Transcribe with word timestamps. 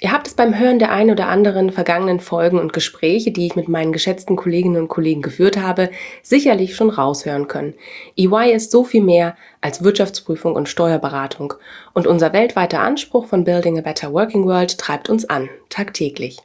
Ihr 0.00 0.12
habt 0.12 0.28
es 0.28 0.34
beim 0.34 0.56
Hören 0.56 0.78
der 0.78 0.92
ein 0.92 1.10
oder 1.10 1.26
anderen 1.26 1.72
vergangenen 1.72 2.20
Folgen 2.20 2.60
und 2.60 2.72
Gespräche, 2.72 3.32
die 3.32 3.46
ich 3.46 3.56
mit 3.56 3.68
meinen 3.68 3.92
geschätzten 3.92 4.36
Kolleginnen 4.36 4.80
und 4.82 4.86
Kollegen 4.86 5.22
geführt 5.22 5.56
habe, 5.56 5.90
sicherlich 6.22 6.76
schon 6.76 6.90
raushören 6.90 7.48
können. 7.48 7.74
EY 8.16 8.52
ist 8.52 8.70
so 8.70 8.84
viel 8.84 9.02
mehr 9.02 9.36
als 9.60 9.82
Wirtschaftsprüfung 9.82 10.54
und 10.54 10.68
Steuerberatung 10.68 11.54
und 11.94 12.06
unser 12.06 12.32
weltweiter 12.32 12.78
Anspruch 12.78 13.26
von 13.26 13.42
Building 13.42 13.76
a 13.76 13.80
Better 13.80 14.12
Working 14.12 14.46
World 14.46 14.78
treibt 14.78 15.10
uns 15.10 15.28
an, 15.28 15.48
tagtäglich. 15.68 16.38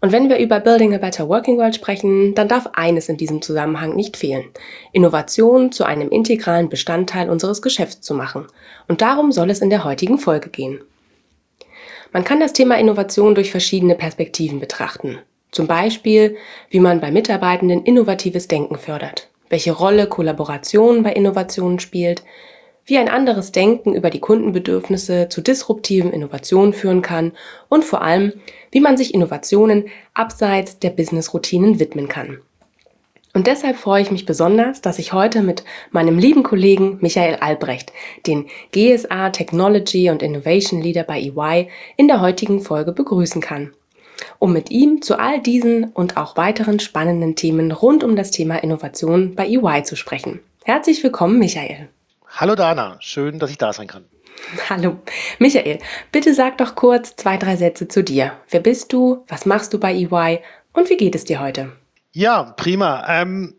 Und 0.00 0.10
wenn 0.10 0.30
wir 0.30 0.38
über 0.38 0.58
Building 0.58 0.94
a 0.94 0.98
Better 0.98 1.28
Working 1.28 1.58
World 1.58 1.74
sprechen, 1.74 2.34
dann 2.34 2.48
darf 2.48 2.70
eines 2.72 3.10
in 3.10 3.18
diesem 3.18 3.42
Zusammenhang 3.42 3.94
nicht 3.94 4.16
fehlen. 4.16 4.46
Innovation 4.92 5.72
zu 5.72 5.84
einem 5.84 6.08
integralen 6.08 6.70
Bestandteil 6.70 7.28
unseres 7.28 7.60
Geschäfts 7.60 8.00
zu 8.00 8.14
machen. 8.14 8.46
Und 8.88 9.02
darum 9.02 9.30
soll 9.30 9.50
es 9.50 9.60
in 9.60 9.68
der 9.68 9.84
heutigen 9.84 10.16
Folge 10.16 10.48
gehen. 10.48 10.80
Man 12.12 12.24
kann 12.24 12.40
das 12.40 12.52
Thema 12.52 12.78
Innovation 12.78 13.34
durch 13.34 13.50
verschiedene 13.50 13.94
Perspektiven 13.94 14.60
betrachten. 14.60 15.18
Zum 15.50 15.66
Beispiel, 15.66 16.36
wie 16.70 16.80
man 16.80 17.00
bei 17.00 17.10
Mitarbeitenden 17.10 17.84
innovatives 17.84 18.48
Denken 18.48 18.76
fördert, 18.76 19.28
welche 19.48 19.72
Rolle 19.72 20.06
Kollaboration 20.06 21.02
bei 21.02 21.12
Innovationen 21.12 21.78
spielt, 21.78 22.22
wie 22.84 22.98
ein 22.98 23.08
anderes 23.08 23.52
Denken 23.52 23.94
über 23.94 24.10
die 24.10 24.20
Kundenbedürfnisse 24.20 25.28
zu 25.28 25.40
disruptiven 25.40 26.12
Innovationen 26.12 26.72
führen 26.72 27.00
kann 27.00 27.32
und 27.68 27.84
vor 27.84 28.02
allem, 28.02 28.34
wie 28.70 28.80
man 28.80 28.96
sich 28.96 29.14
Innovationen 29.14 29.88
abseits 30.14 30.78
der 30.78 30.90
Business-Routinen 30.90 31.78
widmen 31.78 32.08
kann. 32.08 32.38
Und 33.34 33.46
deshalb 33.46 33.78
freue 33.78 34.02
ich 34.02 34.10
mich 34.10 34.26
besonders, 34.26 34.82
dass 34.82 34.98
ich 34.98 35.14
heute 35.14 35.40
mit 35.40 35.64
meinem 35.90 36.18
lieben 36.18 36.42
Kollegen 36.42 36.98
Michael 37.00 37.36
Albrecht, 37.36 37.90
den 38.26 38.46
GSA 38.72 39.30
Technology 39.30 40.10
und 40.10 40.22
Innovation 40.22 40.82
Leader 40.82 41.02
bei 41.02 41.18
EY, 41.18 41.68
in 41.96 42.08
der 42.08 42.20
heutigen 42.20 42.60
Folge 42.60 42.92
begrüßen 42.92 43.40
kann. 43.40 43.72
Um 44.38 44.52
mit 44.52 44.70
ihm 44.70 45.00
zu 45.00 45.18
all 45.18 45.40
diesen 45.40 45.84
und 45.84 46.18
auch 46.18 46.36
weiteren 46.36 46.78
spannenden 46.78 47.34
Themen 47.34 47.72
rund 47.72 48.04
um 48.04 48.16
das 48.16 48.32
Thema 48.32 48.62
Innovation 48.62 49.34
bei 49.34 49.48
EY 49.48 49.82
zu 49.82 49.96
sprechen. 49.96 50.40
Herzlich 50.64 51.02
willkommen, 51.02 51.38
Michael. 51.38 51.88
Hallo 52.28 52.54
Dana, 52.54 52.98
schön, 53.00 53.38
dass 53.38 53.50
ich 53.50 53.58
da 53.58 53.72
sein 53.72 53.86
kann. 53.86 54.04
Hallo. 54.68 54.98
Michael, 55.38 55.78
bitte 56.10 56.34
sag 56.34 56.58
doch 56.58 56.74
kurz 56.74 57.16
zwei, 57.16 57.38
drei 57.38 57.56
Sätze 57.56 57.88
zu 57.88 58.04
dir. 58.04 58.32
Wer 58.50 58.60
bist 58.60 58.92
du? 58.92 59.24
Was 59.26 59.46
machst 59.46 59.72
du 59.72 59.80
bei 59.80 59.94
EY? 59.94 60.40
Und 60.74 60.90
wie 60.90 60.96
geht 60.96 61.14
es 61.14 61.24
dir 61.24 61.40
heute? 61.40 61.72
Ja, 62.14 62.42
prima. 62.42 63.04
Ähm, 63.08 63.54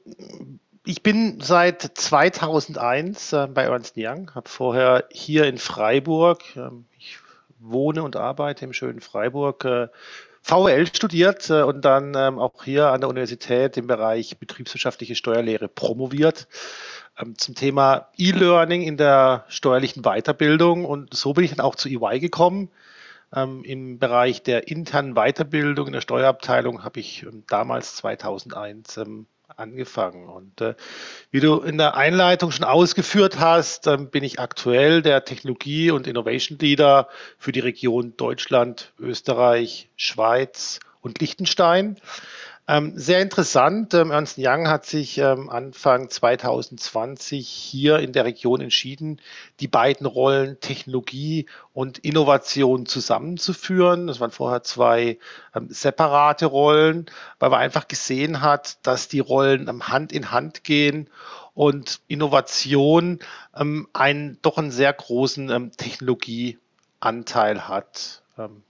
ich 0.86 1.02
bin 1.02 1.42
seit 1.42 1.82
2001 1.82 3.34
äh, 3.34 3.48
bei 3.48 3.64
Ernst 3.64 3.96
Young, 3.98 4.30
habe 4.36 4.48
vorher 4.48 5.06
hier 5.10 5.46
in 5.46 5.58
Freiburg, 5.58 6.44
äh, 6.56 6.70
ich 7.00 7.18
wohne 7.58 8.04
und 8.04 8.16
arbeite 8.16 8.66
im 8.66 8.74
schönen 8.74 9.02
Freiburg, 9.02 9.66
äh, 9.66 9.88
VWL 10.44 10.86
studiert 10.86 11.50
äh, 11.50 11.64
und 11.64 11.84
dann 11.84 12.14
ähm, 12.16 12.38
auch 12.38 12.64
hier 12.64 12.90
an 12.90 13.02
der 13.02 13.10
Universität 13.10 13.76
im 13.78 13.88
Bereich 13.88 14.38
betriebswirtschaftliche 14.38 15.16
Steuerlehre 15.16 15.68
promoviert 15.68 16.48
ähm, 17.18 17.36
zum 17.40 17.56
Thema 17.56 18.10
E-Learning 18.18 18.84
in 18.84 18.98
der 18.98 19.46
steuerlichen 19.48 20.04
Weiterbildung. 20.04 20.86
Und 20.86 21.12
so 21.16 21.34
bin 21.34 21.46
ich 21.46 21.56
dann 21.56 21.66
auch 21.66 21.76
zu 21.76 21.90
EY 21.90 22.20
gekommen 22.20 22.70
ähm, 23.36 23.64
Im 23.64 24.00
Bereich 24.00 24.44
der 24.44 24.68
internen 24.68 25.16
Weiterbildung 25.16 25.88
in 25.88 25.94
der 25.94 26.02
Steuerabteilung 26.02 26.84
habe 26.84 27.00
ich 27.00 27.24
ähm, 27.24 27.44
damals 27.48 27.96
2001 27.96 28.98
ähm, 28.98 29.26
angefangen. 29.56 30.30
Und 30.30 30.62
äh, 30.62 30.76
wie 31.32 31.40
du 31.40 31.60
in 31.60 31.78
der 31.78 31.96
Einleitung 31.96 32.52
schon 32.52 32.66
ausgeführt 32.66 33.40
hast, 33.40 33.88
ähm, 33.88 34.10
bin 34.10 34.24
ich 34.24 34.40
aktuell 34.40 35.02
der 35.02 35.26
Technologie- 35.26 35.92
und 35.92 36.08
Innovation 36.08 36.58
Leader 36.60 37.08
für 37.38 37.52
die 37.52 37.60
Region 37.60 38.16
Deutschland, 38.18 38.94
Österreich, 39.00 39.90
Schweiz 39.96 40.80
und 41.02 41.20
Liechtenstein. 41.20 41.98
Ähm, 42.66 42.94
sehr 42.98 43.22
interessant. 43.22 43.94
Ähm, 43.94 44.12
Ernst 44.12 44.38
Young 44.40 44.70
hat 44.70 44.86
sich 44.86 45.18
ähm, 45.18 45.50
Anfang 45.50 46.10
2020 46.10 47.46
hier 47.46 48.00
in 48.00 48.14
der 48.14 48.24
Region 48.24 48.62
entschieden, 48.62 49.20
die 49.60 49.68
beiden 49.68 50.06
Rollen 50.06 50.62
Technologie 50.62 51.48
und 51.74 51.98
Innovation 52.00 52.86
zusammenzuführen. 52.86 54.08
Das 54.08 54.22
waren 54.22 54.32
vorher 54.32 54.64
zwei 54.64 55.18
ähm, 55.54 55.68
separate 55.70 56.46
Rollen, 56.46 57.08
weil 57.38 57.50
man 57.50 57.60
einfach 57.60 57.90
gesehen 57.90 58.40
hat, 58.42 58.78
dass 58.88 59.10
die 59.10 59.20
Rollen 59.20 59.68
ähm, 59.68 59.90
Hand 59.90 60.14
in 60.14 60.32
Hand 60.32 60.64
gehen 60.64 61.10
und 61.54 62.00
Innovation 62.08 63.20
ähm, 63.58 63.90
einen 63.92 64.40
doch 64.42 64.58
einen 64.58 64.72
sehr 64.72 64.94
großen 64.94 65.72
Technologieanteil 65.76 67.68
hat 67.68 68.22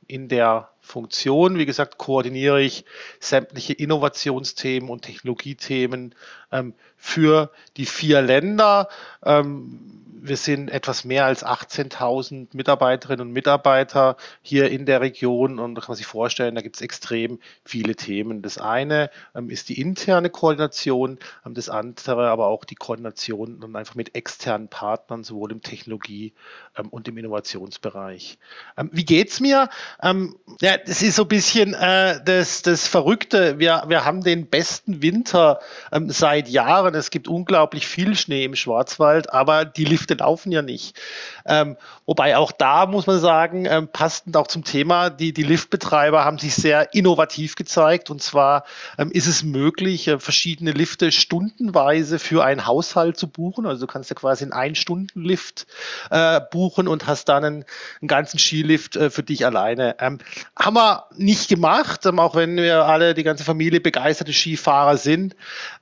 in 0.08 0.28
der 0.28 0.73
Funktion. 0.84 1.58
Wie 1.58 1.66
gesagt, 1.66 1.98
koordiniere 1.98 2.62
ich 2.62 2.84
sämtliche 3.20 3.74
Innovationsthemen 3.74 4.90
und 4.90 5.04
Technologiethemen 5.04 6.14
ähm, 6.52 6.74
für 6.98 7.52
die 7.78 7.86
vier 7.86 8.22
Länder. 8.22 8.90
Ähm, 9.26 10.03
wir 10.24 10.38
sind 10.38 10.70
etwas 10.70 11.04
mehr 11.04 11.26
als 11.26 11.46
18.000 11.46 12.48
Mitarbeiterinnen 12.54 13.28
und 13.28 13.34
Mitarbeiter 13.34 14.16
hier 14.42 14.72
in 14.72 14.86
der 14.86 15.02
Region 15.02 15.60
und 15.60 15.76
da 15.76 15.82
kann 15.82 15.90
man 15.90 15.98
sich 15.98 16.06
vorstellen, 16.06 16.56
da 16.56 16.62
gibt 16.62 16.78
es 16.78 16.82
extrem 16.82 17.40
viele 17.66 17.96
Themen. 17.96 18.42
Das 18.42 18.58
eine 18.58 19.10
ähm, 19.36 19.50
ist 19.50 19.68
die 19.68 19.80
interne 19.80 20.30
Koordination, 20.30 21.20
ähm, 21.46 21.54
das 21.54 21.70
andere 21.70 22.30
aber 22.30 22.48
auch 22.48 22.64
die 22.64 22.76
Koordination 22.76 23.60
dann 23.60 23.76
einfach 23.76 23.96
mit 23.96 24.16
externen 24.16 24.70
Partnern, 24.70 25.24
sowohl 25.24 25.52
im 25.52 25.62
Technologie- 25.62 26.34
ähm, 26.78 26.88
und 26.90 27.08
im 27.08 27.18
Innovationsbereich. 27.18 28.38
Ähm, 28.78 28.90
wie 28.94 29.06
geht's 29.06 29.42
mir? 29.42 29.70
Ähm, 30.02 30.38
ja, 30.62 30.78
das 30.78 31.02
ist 31.02 31.18
so 31.18 31.24
ein 31.24 31.28
bisschen 31.28 31.74
äh, 31.74 32.24
das, 32.24 32.62
das 32.62 32.88
Verrückte. 32.88 33.60
Wir, 33.60 33.84
wir 33.88 34.06
haben 34.06 34.24
den 34.24 34.48
besten 34.48 35.02
Winter 35.02 35.60
ähm, 35.92 36.10
seit 36.10 36.48
Jahren. 36.48 36.96
Es 36.96 37.10
gibt 37.10 37.28
unglaublich 37.28 37.88
viel 37.88 38.16
Schnee 38.16 38.46
im 38.46 38.56
Schwarzwald, 38.56 39.34
aber 39.34 39.66
die 39.66 39.86
Lifte 39.86 40.13
laufen 40.16 40.52
ja 40.52 40.62
nicht. 40.62 41.00
Ähm, 41.46 41.78
wobei 42.06 42.38
auch 42.38 42.52
da 42.52 42.86
muss 42.86 43.08
man 43.08 43.20
sagen, 43.20 43.66
ähm, 43.66 43.88
passend 43.88 44.36
auch 44.38 44.48
zum 44.48 44.64
Thema, 44.64 45.10
die, 45.10 45.34
die 45.34 45.44
Liftbetreiber 45.44 46.24
haben 46.24 46.38
sich 46.38 46.56
sehr 46.56 46.94
innovativ 46.94 47.56
gezeigt. 47.56 48.10
Und 48.10 48.22
zwar 48.22 48.64
ähm, 48.98 49.12
ist 49.12 49.28
es 49.28 49.44
möglich, 49.44 50.08
äh, 50.08 50.20
verschiedene 50.20 50.72
Lifte 50.72 51.12
stundenweise 51.12 52.20
für 52.20 52.44
einen 52.44 52.66
Haushalt 52.66 53.18
zu 53.18 53.28
buchen. 53.28 53.66
Also 53.66 53.86
du 53.86 53.92
kannst 53.92 54.10
ja 54.10 54.16
quasi 54.16 54.44
einen 54.44 54.54
Ein-Stunden-Lift 54.54 55.68
äh, 56.10 56.42
buchen 56.52 56.88
und 56.88 57.08
hast 57.08 57.30
dann 57.30 57.44
einen, 57.44 57.66
einen 58.02 58.08
ganzen 58.08 58.40
Skilift 58.40 58.96
äh, 58.96 59.10
für 59.10 59.24
dich 59.24 59.46
alleine. 59.46 59.96
Ähm, 60.00 60.20
haben 60.58 60.76
wir 60.76 61.06
nicht 61.18 61.50
gemacht, 61.50 62.06
ähm, 62.06 62.20
auch 62.20 62.36
wenn 62.36 62.58
wir 62.58 62.86
alle, 62.86 63.14
die 63.14 63.24
ganze 63.24 63.44
Familie 63.44 63.82
begeisterte 63.82 64.34
Skifahrer 64.34 64.98
sind, 64.98 65.36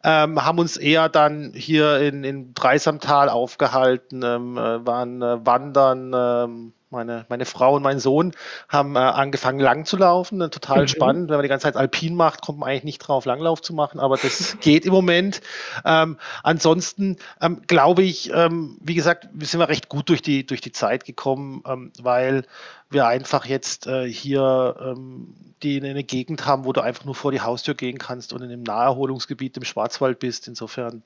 ähm, 0.04 0.44
haben 0.44 0.60
uns 0.60 0.78
eher 0.78 1.10
dann 1.10 1.52
hier 1.54 2.00
in, 2.00 2.24
in 2.24 2.54
Dreisamtal 2.54 3.30
aufgehalten, 3.30 4.21
ähm, 4.24 4.58
äh, 4.58 4.86
waren 4.86 5.22
äh, 5.22 5.46
wandern, 5.46 6.12
ähm, 6.16 6.74
meine, 6.92 7.26
meine 7.30 7.46
Frau 7.46 7.76
und 7.76 7.84
mein 7.84 8.00
Sohn 8.00 8.34
haben 8.68 8.96
äh, 8.96 9.00
angefangen 9.00 9.60
lang 9.60 9.86
zu 9.86 9.98
laufen. 9.98 10.40
Total 10.52 10.84
mhm. 10.84 10.88
spannend. 10.88 11.30
Wenn 11.30 11.38
man 11.38 11.44
die 11.44 11.50
ganze 11.50 11.64
Zeit 11.64 11.78
Alpin 11.78 12.16
macht, 12.16 12.42
kommt 12.42 12.60
man 12.60 12.70
eigentlich 12.70 12.84
nicht 12.84 13.00
drauf, 13.00 13.26
Langlauf 13.26 13.62
zu 13.62 13.74
machen, 13.74 14.00
aber 14.00 14.18
das 14.18 14.58
geht 14.62 14.86
im 14.86 14.92
Moment. 14.92 15.42
Ähm, 15.86 16.18
ansonsten 16.44 17.18
ähm, 17.42 17.62
glaube 17.68 18.04
ich, 18.04 18.32
ähm, 18.34 18.78
wie 18.82 18.96
gesagt, 18.96 19.30
wir 19.34 19.48
sind 19.48 19.60
wir 19.60 19.70
recht 19.70 19.90
gut 19.90 20.10
durch 20.10 20.22
die, 20.22 20.46
durch 20.46 20.62
die 20.62 20.72
Zeit 20.72 21.06
gekommen, 21.06 21.64
ähm, 21.66 21.92
weil 22.02 22.44
wir 22.90 23.08
einfach 23.08 23.46
jetzt 23.46 23.88
äh, 23.88 24.08
hier 24.08 24.76
ähm, 24.80 25.34
die 25.64 25.78
in 25.78 25.86
eine 25.86 26.04
Gegend 26.04 26.46
haben, 26.46 26.66
wo 26.66 26.74
du 26.74 26.82
einfach 26.82 27.06
nur 27.06 27.16
vor 27.16 27.32
die 27.32 27.42
Haustür 27.42 27.76
gehen 27.76 27.98
kannst 28.00 28.34
und 28.34 28.42
in 28.42 28.52
einem 28.52 28.64
Naherholungsgebiet 28.64 29.56
im 29.58 29.64
Schwarzwald 29.64 30.20
bist. 30.20 30.48
Insofern 30.48 31.04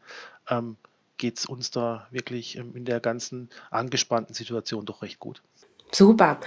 ähm, 0.49 0.77
geht 1.17 1.39
es 1.39 1.45
uns 1.45 1.71
da 1.71 2.07
wirklich 2.11 2.57
in 2.57 2.85
der 2.85 2.99
ganzen 2.99 3.49
angespannten 3.71 4.33
Situation 4.33 4.85
doch 4.85 5.01
recht 5.01 5.19
gut. 5.19 5.41
Super. 5.91 6.39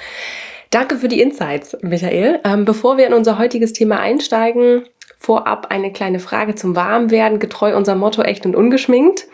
Danke 0.71 0.97
für 0.97 1.09
die 1.09 1.21
Insights, 1.21 1.77
Michael. 1.81 2.41
Ähm, 2.45 2.65
bevor 2.65 2.99
wir 2.99 3.07
in 3.07 3.15
unser 3.15 3.39
heutiges 3.39 3.73
Thema 3.73 4.01
einsteigen, 4.01 4.85
vorab 5.19 5.67
eine 5.71 5.93
kleine 5.93 6.21
Frage 6.21 6.55
zum 6.55 6.77
Warmwerden, 6.77 7.41
getreu 7.41 7.77
unser 7.77 7.97
Motto 7.97 8.23
echt 8.23 8.47
und 8.47 8.55
ungeschminkt. 8.55 9.27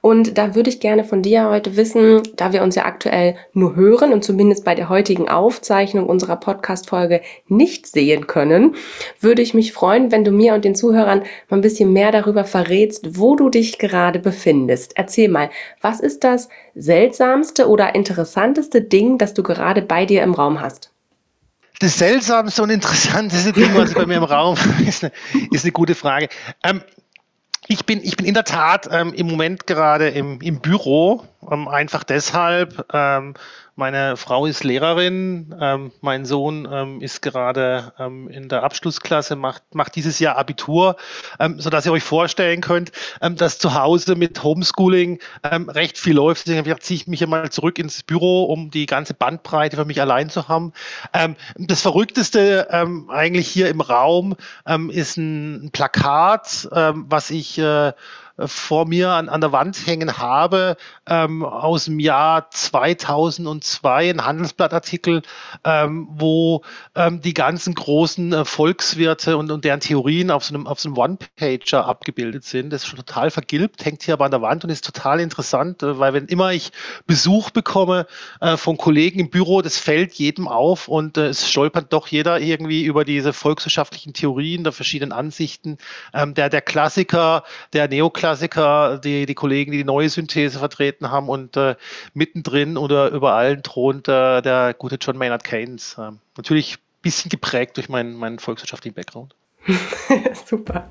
Und 0.00 0.38
da 0.38 0.54
würde 0.54 0.70
ich 0.70 0.80
gerne 0.80 1.04
von 1.04 1.22
dir 1.22 1.48
heute 1.48 1.76
wissen, 1.76 2.22
da 2.36 2.52
wir 2.52 2.62
uns 2.62 2.74
ja 2.74 2.84
aktuell 2.84 3.36
nur 3.52 3.76
hören 3.76 4.12
und 4.12 4.24
zumindest 4.24 4.64
bei 4.64 4.74
der 4.74 4.88
heutigen 4.88 5.28
Aufzeichnung 5.28 6.06
unserer 6.06 6.36
Podcast-Folge 6.36 7.20
nicht 7.48 7.86
sehen 7.86 8.26
können, 8.26 8.76
würde 9.20 9.42
ich 9.42 9.52
mich 9.52 9.72
freuen, 9.72 10.10
wenn 10.12 10.24
du 10.24 10.30
mir 10.30 10.54
und 10.54 10.64
den 10.64 10.74
Zuhörern 10.74 11.22
mal 11.48 11.58
ein 11.58 11.62
bisschen 11.62 11.92
mehr 11.92 12.12
darüber 12.12 12.44
verrätst, 12.44 13.18
wo 13.18 13.36
du 13.36 13.50
dich 13.50 13.78
gerade 13.78 14.18
befindest. 14.18 14.92
Erzähl 14.96 15.28
mal, 15.28 15.50
was 15.80 16.00
ist 16.00 16.24
das 16.24 16.48
seltsamste 16.74 17.68
oder 17.68 17.94
interessanteste 17.94 18.80
Ding, 18.80 19.18
das 19.18 19.34
du 19.34 19.42
gerade 19.42 19.82
bei 19.82 20.06
dir 20.06 20.22
im 20.22 20.34
Raum 20.34 20.60
hast? 20.60 20.95
Das 21.78 21.98
seltsamste 21.98 22.62
und 22.62 22.70
interessanteste 22.70 23.52
Ding, 23.52 23.74
was 23.74 23.94
bei 23.94 24.06
mir 24.06 24.16
im 24.16 24.24
Raum 24.24 24.56
ist, 24.86 25.04
eine, 25.04 25.12
ist 25.50 25.64
eine 25.64 25.72
gute 25.72 25.94
Frage. 25.94 26.28
Ähm, 26.62 26.82
ich 27.68 27.84
bin, 27.84 28.00
ich 28.02 28.16
bin 28.16 28.26
in 28.26 28.34
der 28.34 28.44
Tat 28.44 28.88
ähm, 28.90 29.12
im 29.12 29.26
Moment 29.26 29.66
gerade 29.66 30.08
im, 30.08 30.40
im 30.40 30.60
Büro, 30.60 31.24
ähm, 31.50 31.68
einfach 31.68 32.04
deshalb, 32.04 32.86
ähm, 32.92 33.34
meine 33.76 34.16
Frau 34.16 34.46
ist 34.46 34.64
Lehrerin, 34.64 35.54
ähm, 35.60 35.92
mein 36.00 36.24
Sohn 36.24 36.66
ähm, 36.70 37.00
ist 37.02 37.20
gerade 37.20 37.92
ähm, 37.98 38.26
in 38.28 38.48
der 38.48 38.62
Abschlussklasse, 38.62 39.36
macht, 39.36 39.74
macht 39.74 39.94
dieses 39.96 40.18
Jahr 40.18 40.38
Abitur, 40.38 40.96
ähm, 41.38 41.60
sodass 41.60 41.84
ihr 41.84 41.92
euch 41.92 42.02
vorstellen 42.02 42.62
könnt, 42.62 42.90
ähm, 43.20 43.36
dass 43.36 43.58
zu 43.58 43.74
Hause 43.74 44.16
mit 44.16 44.42
Homeschooling 44.42 45.20
ähm, 45.42 45.68
recht 45.68 45.98
viel 45.98 46.14
läuft. 46.14 46.48
Deswegen 46.48 46.80
ziehe 46.80 46.96
ich 46.96 47.06
mich 47.06 47.22
einmal 47.22 47.50
zurück 47.50 47.78
ins 47.78 48.02
Büro, 48.02 48.44
um 48.44 48.70
die 48.70 48.86
ganze 48.86 49.12
Bandbreite 49.12 49.76
für 49.76 49.84
mich 49.84 50.00
allein 50.00 50.30
zu 50.30 50.48
haben. 50.48 50.72
Ähm, 51.12 51.36
das 51.56 51.82
Verrückteste 51.82 52.68
eigentlich 53.08 53.48
hier 53.48 53.68
im 53.68 53.80
Raum 53.80 54.36
ist 54.88 55.16
ein 55.16 55.70
Plakat, 55.72 56.68
was 56.70 57.30
ich 57.30 57.58
äh, 57.58 57.92
vor 58.38 58.86
mir 58.86 59.10
an, 59.10 59.28
an 59.28 59.40
der 59.40 59.52
Wand 59.52 59.86
hängen 59.86 60.18
habe, 60.18 60.76
ähm, 61.06 61.44
aus 61.44 61.86
dem 61.86 61.98
Jahr 61.98 62.50
2002, 62.50 64.10
ein 64.10 64.24
Handelsblattartikel, 64.24 65.22
ähm, 65.64 66.08
wo 66.10 66.62
ähm, 66.94 67.20
die 67.22 67.32
ganzen 67.32 67.74
großen 67.74 68.32
äh, 68.32 68.44
Volkswirte 68.44 69.36
und, 69.38 69.50
und 69.50 69.64
deren 69.64 69.80
Theorien 69.80 70.30
auf 70.30 70.44
so 70.44 70.54
einem, 70.54 70.68
so 70.76 70.88
einem 70.88 70.98
One-Pager 70.98 71.86
abgebildet 71.86 72.44
sind. 72.44 72.70
Das 72.70 72.82
ist 72.82 72.88
schon 72.88 72.98
total 72.98 73.30
vergilbt, 73.30 73.84
hängt 73.84 74.02
hier 74.02 74.14
aber 74.14 74.26
an 74.26 74.30
der 74.30 74.42
Wand 74.42 74.64
und 74.64 74.70
ist 74.70 74.84
total 74.84 75.20
interessant, 75.20 75.82
äh, 75.82 75.98
weil 75.98 76.12
wenn 76.12 76.26
immer 76.26 76.52
ich 76.52 76.72
Besuch 77.06 77.50
bekomme 77.50 78.06
äh, 78.40 78.58
von 78.58 78.76
Kollegen 78.76 79.18
im 79.20 79.30
Büro, 79.30 79.62
das 79.62 79.78
fällt 79.78 80.14
jedem 80.14 80.46
auf 80.46 80.88
und 80.88 81.16
äh, 81.16 81.28
es 81.28 81.50
stolpert 81.50 81.92
doch 81.92 82.08
jeder 82.08 82.40
irgendwie 82.40 82.84
über 82.84 83.04
diese 83.04 83.32
volkswirtschaftlichen 83.32 84.12
Theorien 84.12 84.62
der 84.62 84.72
verschiedenen 84.72 85.12
Ansichten. 85.12 85.78
Ähm, 86.12 86.34
der, 86.34 86.50
der 86.50 86.60
Klassiker, 86.60 87.44
der 87.72 87.88
Neoklassiker, 87.88 88.25
Klassiker, 88.26 88.98
die, 88.98 89.24
die 89.24 89.34
Kollegen, 89.34 89.70
die 89.70 89.78
die 89.78 89.84
neue 89.84 90.08
Synthese 90.08 90.58
vertreten 90.58 91.12
haben 91.12 91.28
und 91.28 91.56
äh, 91.56 91.76
mittendrin 92.12 92.76
oder 92.76 93.10
über 93.10 93.34
allen 93.34 93.62
thront 93.62 94.08
äh, 94.08 94.42
der 94.42 94.74
gute 94.76 94.96
John 95.00 95.16
Maynard 95.16 95.44
Keynes. 95.44 95.96
Äh, 95.96 96.10
natürlich 96.36 96.74
ein 96.74 97.02
bisschen 97.02 97.28
geprägt 97.28 97.76
durch 97.76 97.88
meinen, 97.88 98.16
meinen 98.16 98.40
volkswirtschaftlichen 98.40 98.96
Background. 98.96 99.36
Super. 100.44 100.90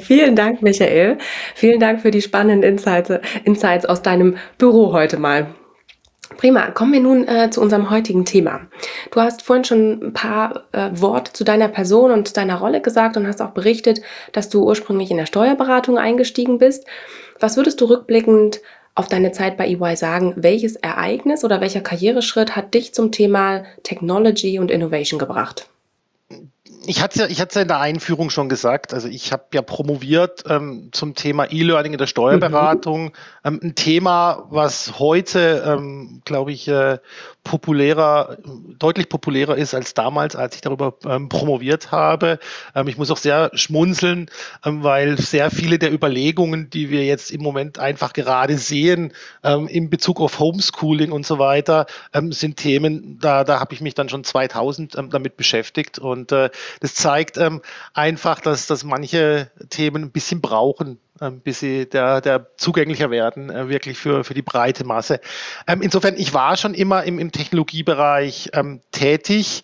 Vielen 0.00 0.34
Dank, 0.34 0.60
Michael. 0.60 1.18
Vielen 1.54 1.78
Dank 1.78 2.00
für 2.00 2.10
die 2.10 2.20
spannenden 2.20 2.68
Insights, 2.68 3.12
Insights 3.44 3.86
aus 3.86 4.02
deinem 4.02 4.36
Büro 4.58 4.92
heute 4.92 5.18
mal. 5.18 5.54
Prima, 6.36 6.70
kommen 6.72 6.92
wir 6.92 7.00
nun 7.00 7.26
äh, 7.28 7.50
zu 7.50 7.60
unserem 7.60 7.88
heutigen 7.88 8.24
Thema. 8.24 8.62
Du 9.12 9.20
hast 9.20 9.42
vorhin 9.42 9.64
schon 9.64 10.02
ein 10.02 10.12
paar 10.12 10.64
äh, 10.72 10.90
Worte 10.92 11.32
zu 11.32 11.44
deiner 11.44 11.68
Person 11.68 12.10
und 12.10 12.36
deiner 12.36 12.56
Rolle 12.56 12.80
gesagt 12.80 13.16
und 13.16 13.26
hast 13.26 13.40
auch 13.40 13.50
berichtet, 13.50 14.02
dass 14.32 14.48
du 14.48 14.64
ursprünglich 14.64 15.10
in 15.10 15.16
der 15.18 15.26
Steuerberatung 15.26 15.98
eingestiegen 15.98 16.58
bist. 16.58 16.84
Was 17.38 17.56
würdest 17.56 17.80
du 17.80 17.86
rückblickend 17.86 18.60
auf 18.94 19.08
deine 19.08 19.30
Zeit 19.30 19.56
bei 19.56 19.68
EY 19.68 19.96
sagen? 19.96 20.34
Welches 20.36 20.74
Ereignis 20.76 21.44
oder 21.44 21.60
welcher 21.60 21.80
Karriereschritt 21.80 22.56
hat 22.56 22.74
dich 22.74 22.92
zum 22.92 23.12
Thema 23.12 23.62
Technology 23.84 24.58
und 24.58 24.70
Innovation 24.70 25.18
gebracht? 25.18 25.68
Ich 26.86 27.02
hatte 27.02 27.20
ja, 27.20 27.26
ich 27.26 27.40
hatte 27.40 27.56
ja 27.56 27.62
in 27.62 27.68
der 27.68 27.80
Einführung 27.80 28.30
schon 28.30 28.48
gesagt, 28.48 28.94
also 28.94 29.08
ich 29.08 29.32
habe 29.32 29.44
ja 29.52 29.62
promoviert 29.62 30.44
ähm, 30.48 30.90
zum 30.92 31.14
Thema 31.14 31.50
E-Learning 31.50 31.92
in 31.92 31.98
der 31.98 32.06
Steuerberatung. 32.06 33.04
Mhm. 33.04 33.12
Ähm, 33.44 33.60
ein 33.62 33.74
Thema, 33.74 34.46
was 34.50 34.98
heute, 34.98 35.64
ähm, 35.66 36.22
glaube 36.24 36.52
ich, 36.52 36.68
äh, 36.68 36.98
populärer, 37.44 38.38
deutlich 38.78 39.08
populärer 39.08 39.56
ist 39.56 39.74
als 39.74 39.94
damals, 39.94 40.34
als 40.34 40.56
ich 40.56 40.60
darüber 40.60 40.94
ähm, 41.04 41.28
promoviert 41.28 41.92
habe. 41.92 42.38
Ähm, 42.74 42.88
ich 42.88 42.98
muss 42.98 43.10
auch 43.10 43.16
sehr 43.16 43.50
schmunzeln, 43.54 44.30
ähm, 44.64 44.82
weil 44.82 45.18
sehr 45.18 45.50
viele 45.50 45.78
der 45.78 45.92
Überlegungen, 45.92 46.70
die 46.70 46.90
wir 46.90 47.04
jetzt 47.04 47.30
im 47.30 47.42
Moment 47.42 47.78
einfach 47.78 48.12
gerade 48.12 48.58
sehen, 48.58 49.12
in 49.42 49.90
Bezug 49.90 50.20
auf 50.20 50.38
Homeschooling 50.38 51.12
und 51.12 51.26
so 51.26 51.38
weiter, 51.38 51.86
sind 52.30 52.56
Themen, 52.56 53.18
da, 53.20 53.44
da 53.44 53.60
habe 53.60 53.74
ich 53.74 53.80
mich 53.80 53.94
dann 53.94 54.08
schon 54.08 54.24
2000 54.24 54.96
ähm, 54.96 55.10
damit 55.10 55.36
beschäftigt. 55.36 55.98
Und 55.98 56.32
äh, 56.32 56.50
das 56.80 56.94
zeigt 56.94 57.38
einfach, 57.94 58.40
dass, 58.40 58.66
dass 58.66 58.84
manche 58.84 59.50
Themen 59.70 60.04
ein 60.04 60.10
bisschen 60.10 60.40
brauchen, 60.40 60.98
ähm, 61.20 61.40
bis 61.40 61.60
sie 61.60 61.88
der, 61.88 62.20
der 62.20 62.46
zugänglicher 62.56 63.10
werden, 63.10 63.50
äh, 63.50 63.68
wirklich 63.68 63.98
für, 63.98 64.24
für 64.24 64.34
die 64.34 64.42
breite 64.42 64.84
Masse. 64.84 65.20
Ähm, 65.66 65.82
insofern, 65.82 66.14
ich 66.16 66.34
war 66.34 66.56
schon 66.56 66.74
immer 66.74 67.04
im, 67.04 67.18
im 67.18 67.32
Technologiebereich 67.32 68.50
ähm, 68.52 68.80
tätig. 68.92 69.62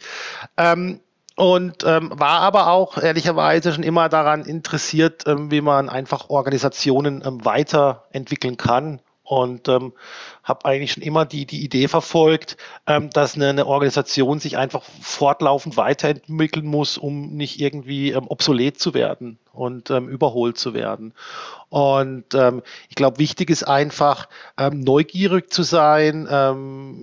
Ähm, 0.56 1.00
und 1.34 1.82
ähm, 1.84 2.12
war 2.14 2.40
aber 2.40 2.68
auch 2.68 2.98
ehrlicherweise 2.98 3.72
schon 3.72 3.84
immer 3.84 4.10
daran 4.10 4.44
interessiert, 4.44 5.24
ähm, 5.26 5.50
wie 5.50 5.62
man 5.62 5.88
einfach 5.88 6.28
Organisationen 6.28 7.22
ähm, 7.24 7.42
weiterentwickeln 7.44 8.58
kann 8.58 9.00
und 9.32 9.66
ähm, 9.68 9.94
habe 10.42 10.66
eigentlich 10.66 10.92
schon 10.92 11.02
immer 11.02 11.24
die, 11.24 11.46
die 11.46 11.64
Idee 11.64 11.88
verfolgt, 11.88 12.58
ähm, 12.86 13.08
dass 13.08 13.34
eine, 13.34 13.48
eine, 13.48 13.66
Organisation 13.66 14.40
sich 14.40 14.58
einfach 14.58 14.82
fortlaufend 15.00 15.78
weiterentwickeln 15.78 16.66
muss, 16.66 16.98
um 16.98 17.34
nicht 17.34 17.58
irgendwie 17.58 18.10
ähm, 18.10 18.26
obsolet 18.28 18.78
zu 18.78 18.92
werden 18.92 19.38
und 19.54 19.88
ähm, 19.88 20.10
überholt 20.10 20.58
zu 20.58 20.74
werden. 20.74 21.14
Und 21.70 22.34
ähm, 22.34 22.60
ich 22.90 22.94
glaube, 22.94 23.20
wichtig 23.20 23.48
ist 23.48 23.62
einfach, 23.62 24.28
ähm, 24.58 24.80
neugierig 24.80 25.50
zu 25.50 25.62
sein, 25.62 26.28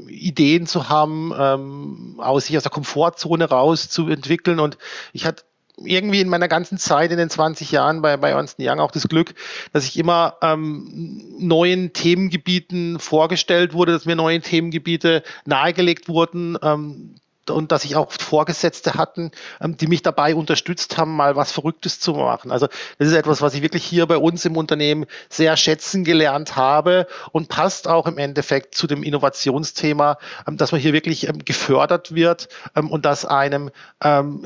Ideen 0.08 0.68
zu 0.68 0.90
haben, 0.90 2.20
aus 2.20 2.46
sich 2.46 2.58
aus 2.58 2.64
der 2.64 2.72
Komfortzone 2.72 3.50
raus 3.50 3.90
zu 3.90 4.08
entwickeln. 4.08 4.60
Und 4.60 4.78
ich 5.14 5.26
hatte 5.26 5.44
irgendwie 5.84 6.22
in 6.22 6.30
meiner 6.30 6.48
ganzen 6.48 6.78
Zeit 6.78 7.12
in 7.12 7.18
den 7.18 7.30
20 7.30 7.72
Jahren 7.72 8.02
bei, 8.02 8.18
bei 8.18 8.32
Ernst 8.32 8.58
Young 8.60 8.80
auch 8.80 8.92
das 8.92 9.08
Glück, 9.08 9.34
dass 9.74 9.86
ich 9.86 9.98
immer 9.98 10.38
ähm, 10.42 11.36
neuen 11.40 11.94
Themengebieten 11.94 13.00
vorgestellt 13.00 13.74
wurde, 13.74 13.92
dass 13.92 14.06
mir 14.06 14.16
neue 14.16 14.42
Themengebiete 14.42 15.24
nahegelegt 15.46 16.08
wurden, 16.08 16.58
ähm, 16.62 17.16
und 17.50 17.72
dass 17.72 17.86
ich 17.86 17.96
auch 17.96 18.12
Vorgesetzte 18.12 18.96
hatten, 18.96 19.32
ähm, 19.62 19.78
die 19.78 19.88
mich 19.88 20.02
dabei 20.02 20.36
unterstützt 20.36 20.98
haben, 20.98 21.16
mal 21.16 21.36
was 21.36 21.52
Verrücktes 21.52 22.00
zu 22.00 22.14
machen. 22.14 22.52
Also 22.52 22.68
das 22.98 23.08
ist 23.08 23.14
etwas, 23.14 23.42
was 23.42 23.54
ich 23.54 23.62
wirklich 23.62 23.84
hier 23.84 24.06
bei 24.06 24.18
uns 24.18 24.46
im 24.46 24.58
Unternehmen 24.58 25.06
sehr 25.30 25.58
schätzen 25.58 26.04
gelernt 26.04 26.56
habe 26.56 27.08
und 27.32 27.50
passt 27.50 27.88
auch 27.88 28.08
im 28.08 28.18
Endeffekt 28.18 28.76
zu 28.76 28.88
dem 28.88 29.04
Innovationsthema, 29.04 30.18
ähm, 30.48 30.58
dass 30.58 30.72
man 30.72 30.82
hier 30.82 30.94
wirklich 30.94 31.28
ähm, 31.28 31.40
gefördert 31.44 32.14
wird 32.16 32.50
und 32.76 33.06
dass 33.06 33.26
einem 33.26 33.72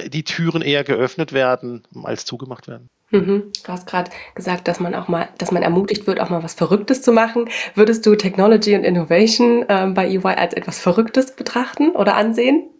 die 0.07 0.23
Türen 0.23 0.61
eher 0.61 0.83
geöffnet 0.83 1.33
werden 1.33 1.83
als 2.03 2.25
zugemacht 2.25 2.67
werden. 2.67 2.89
Mhm. 3.13 3.51
Du 3.63 3.71
hast 3.71 3.85
gerade 3.85 4.09
gesagt, 4.33 4.67
dass 4.67 4.79
man 4.79 4.95
auch 4.95 5.07
mal, 5.07 5.29
dass 5.37 5.51
man 5.51 5.61
ermutigt 5.61 6.07
wird, 6.07 6.19
auch 6.19 6.31
mal 6.31 6.43
was 6.43 6.55
Verrücktes 6.55 7.03
zu 7.03 7.11
machen. 7.11 7.47
Würdest 7.75 8.05
du 8.05 8.15
Technology 8.15 8.75
und 8.75 8.83
Innovation 8.83 9.63
äh, 9.69 9.87
bei 9.93 10.07
EY 10.09 10.35
als 10.35 10.53
etwas 10.55 10.79
Verrücktes 10.79 11.35
betrachten 11.35 11.91
oder 11.91 12.15
ansehen? 12.15 12.72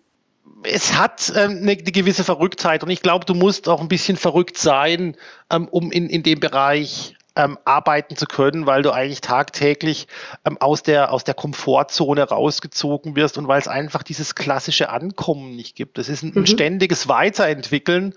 Es 0.64 0.98
hat 0.98 1.32
ähm, 1.36 1.60
eine, 1.62 1.72
eine, 1.72 1.92
gewisse 1.92 2.24
Verrücktheit 2.24 2.84
und 2.84 2.90
ich 2.90 3.02
glaube, 3.02 3.26
du 3.26 3.34
musst 3.34 3.68
auch 3.70 3.82
ein 3.82 3.88
bisschen 3.88 4.18
verrückt 4.18 4.58
sein, 4.58 5.16
ähm, 5.50 5.68
um 5.68 5.92
in, 5.92 6.10
in 6.10 6.24
dem 6.24 6.40
Bereich 6.40 7.16
ähm, 7.36 7.58
arbeiten 7.66 8.16
zu 8.16 8.26
können, 8.26 8.66
weil 8.66 8.84
du 8.84 8.92
eigentlich 8.92 9.22
tagtäglich 9.22 10.08
ähm, 10.46 10.58
aus, 10.60 10.84
der, 10.84 11.12
aus 11.12 11.24
der 11.24 11.34
Komfortzone 11.34 12.24
rausgezogen 12.24 13.16
wirst 13.16 13.38
und 13.38 13.48
weil 13.48 13.60
es 13.60 13.68
einfach 13.68 14.04
dieses 14.04 14.36
klassische 14.36 14.90
Ankommen 14.90 15.56
nicht 15.56 15.76
gibt. 15.76 15.98
Es 15.98 16.10
ist 16.10 16.24
ein, 16.24 16.32
mhm. 16.32 16.44
ein 16.44 16.48
ständiges 16.48 17.08
Weiterentwickeln 17.08 18.14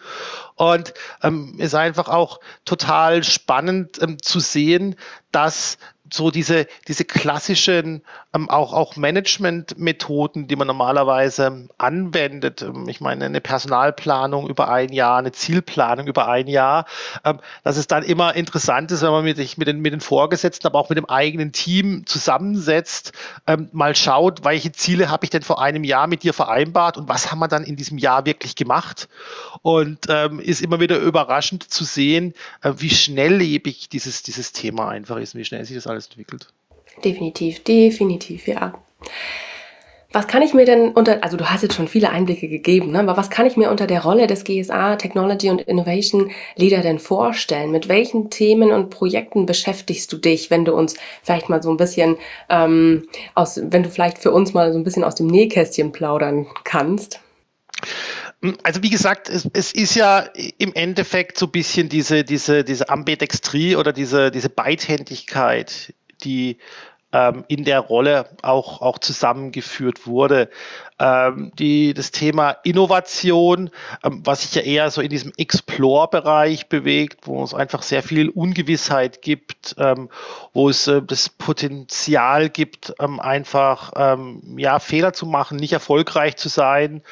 und 0.55 0.93
ähm, 1.23 1.55
ist 1.59 1.75
einfach 1.75 2.09
auch 2.09 2.41
total 2.65 3.25
spannend 3.25 4.03
ähm, 4.03 4.21
zu 4.21 4.41
sehen, 4.41 4.97
dass 5.33 5.79
so 6.13 6.31
diese, 6.31 6.67
diese 6.87 7.05
klassischen 7.05 8.03
ähm, 8.37 8.51
auch, 8.51 8.73
auch 8.73 8.97
Management-Methoden, 8.97 10.47
die 10.47 10.57
man 10.57 10.67
normalerweise 10.67 11.69
anwendet. 11.79 12.63
Ähm, 12.63 12.89
ich 12.89 13.01
meine, 13.01 13.25
eine 13.25 13.41
Personalplanung 13.41 14.49
über 14.49 14.69
ein 14.69 14.93
Jahr, 14.93 15.19
eine 15.19 15.33
Zielplanung 15.33 16.07
über 16.07 16.29
ein 16.29 16.47
Jahr, 16.47 16.87
ähm, 17.25 17.41
dass 17.65 17.77
es 17.77 17.87
dann 17.87 18.03
immer 18.03 18.35
interessant 18.35 18.93
ist, 18.93 19.03
wenn 19.03 19.11
man 19.11 19.25
mit, 19.25 19.39
mit, 19.59 19.69
den, 19.69 19.81
mit 19.81 19.93
den 19.93 20.01
Vorgesetzten, 20.01 20.67
aber 20.67 20.79
auch 20.79 20.89
mit 20.89 20.99
dem 20.99 21.07
eigenen 21.07 21.53
Team 21.53 22.07
zusammensetzt, 22.07 23.13
ähm, 23.47 23.69
mal 23.73 23.97
schaut, 23.97 24.45
welche 24.45 24.73
Ziele 24.73 25.11
habe 25.11 25.25
ich 25.25 25.31
denn 25.31 25.43
vor 25.43 25.61
einem 25.61 25.85
Jahr 25.85 26.07
mit 26.07 26.23
dir 26.23 26.35
vereinbart 26.35 26.97
und 26.97 27.09
was 27.09 27.31
haben 27.31 27.39
wir 27.39 27.49
dann 27.49 27.65
in 27.65 27.77
diesem 27.77 27.99
Jahr 27.99 28.27
wirklich 28.27 28.55
gemacht. 28.55 29.09
Und 29.63 30.07
ähm, 30.09 30.41
ist 30.41 30.61
immer 30.61 30.81
wieder 30.81 30.99
überraschend 30.99 31.71
zu 31.71 31.85
sehen, 31.85 32.35
äh, 32.63 32.73
wie 32.77 32.91
schnelllebig 32.91 33.89
dieses, 33.89 34.23
dieses 34.23 34.53
Thema 34.53 34.89
einfach 34.89 35.17
ist 35.17 35.35
und 35.35 35.41
wie 35.41 35.45
schnell 35.45 35.65
sich 35.65 35.77
das 35.77 35.87
alles 35.87 36.07
entwickelt. 36.07 36.49
Definitiv, 37.05 37.63
definitiv, 37.65 38.49
ja. 38.49 38.75
Was 40.13 40.29
kann 40.29 40.41
ich 40.41 40.55
mir 40.55 40.65
denn 40.65 40.93
unter, 40.93 41.23
also 41.23 41.37
du 41.37 41.51
hast 41.51 41.63
jetzt 41.63 41.75
schon 41.75 41.89
viele 41.89 42.09
Einblicke 42.09 42.49
gegeben, 42.49 42.93
ne? 42.93 43.01
aber 43.01 43.19
was 43.19 43.29
kann 43.29 43.45
ich 43.45 43.59
mir 43.59 43.71
unter 43.71 43.87
der 43.87 44.03
Rolle 44.03 44.27
des 44.27 44.45
GSA 44.45 44.97
Technology 44.97 45.51
und 45.51 45.61
Innovation 45.61 46.31
Leader 46.55 46.81
denn 46.81 46.99
vorstellen? 46.99 47.71
Mit 47.71 47.89
welchen 47.89 48.31
Themen 48.31 48.71
und 48.73 48.89
Projekten 48.89 49.45
beschäftigst 49.45 50.11
du 50.11 50.17
dich, 50.17 50.51
wenn 50.51 50.65
du 50.65 50.75
uns 50.75 50.95
vielleicht 51.23 51.51
mal 51.51 51.63
so 51.63 51.71
ein 51.71 51.77
bisschen 51.77 52.17
ähm, 52.49 53.07
aus, 53.35 53.61
wenn 53.63 53.83
du 53.83 53.91
vielleicht 53.91 54.17
für 54.17 54.31
uns 54.31 54.55
mal 54.55 54.73
so 54.73 54.79
ein 54.79 54.85
bisschen 54.85 55.05
aus 55.05 55.17
dem 55.17 55.27
Nähkästchen 55.27 55.93
plaudern 55.93 56.47
kannst? 56.65 57.21
Also 58.63 58.83
wie 58.83 58.91
gesagt, 58.91 59.29
es, 59.29 59.47
es, 59.53 59.73
ist 59.73 59.97
ja 59.97 60.31
im 60.57 60.73
Endeffekt 60.75 61.37
so 61.37 61.45
ein 61.45 61.53
bisschen 61.53 61.91
diese, 61.91 62.25
diese, 62.25 62.65
diese 62.65 62.89
Ambidextrie 62.89 63.77
oder 63.77 63.93
diese, 63.93 64.31
diese 64.31 64.49
Beidhändigkeit, 64.49 65.93
die 66.25 66.59
ähm, 67.17 67.45
in 67.49 67.65
der 67.65 67.81
Rolle 67.81 68.29
auch, 68.43 68.83
auch 68.83 68.99
zusammengeführt 68.99 70.07
wurde. 70.07 70.51
Ähm, 70.99 71.53
die, 71.59 71.95
das 71.95 72.11
Thema 72.11 72.51
Innovation, 72.65 73.71
ähm, 74.03 74.23
was 74.25 74.43
sich 74.43 74.55
ja 74.55 74.63
eher 74.63 74.91
so 74.91 75.01
in 75.01 75.09
diesem 75.09 75.33
Explore-Bereich 75.37 76.69
bewegt, 76.69 77.27
wo 77.27 77.43
es 77.43 77.55
einfach 77.55 77.83
sehr 77.83 78.03
viel 78.03 78.29
Ungewissheit 78.29 79.23
gibt, 79.23 79.77
ähm, 79.79 80.11
wo 80.53 80.69
es 80.69 80.89
äh, 80.89 81.01
das 81.01 81.29
Potenzial 81.29 82.51
gibt, 82.51 82.95
ähm, 82.99 83.21
einfach 83.21 83.93
ähm, 83.97 84.57
ja, 84.59 84.79
Fehler 84.79 85.13
zu 85.13 85.27
machen, 85.27 85.57
nicht 85.59 85.73
erfolgreich 85.73 86.37
zu 86.37 86.49
sein, 86.49 87.03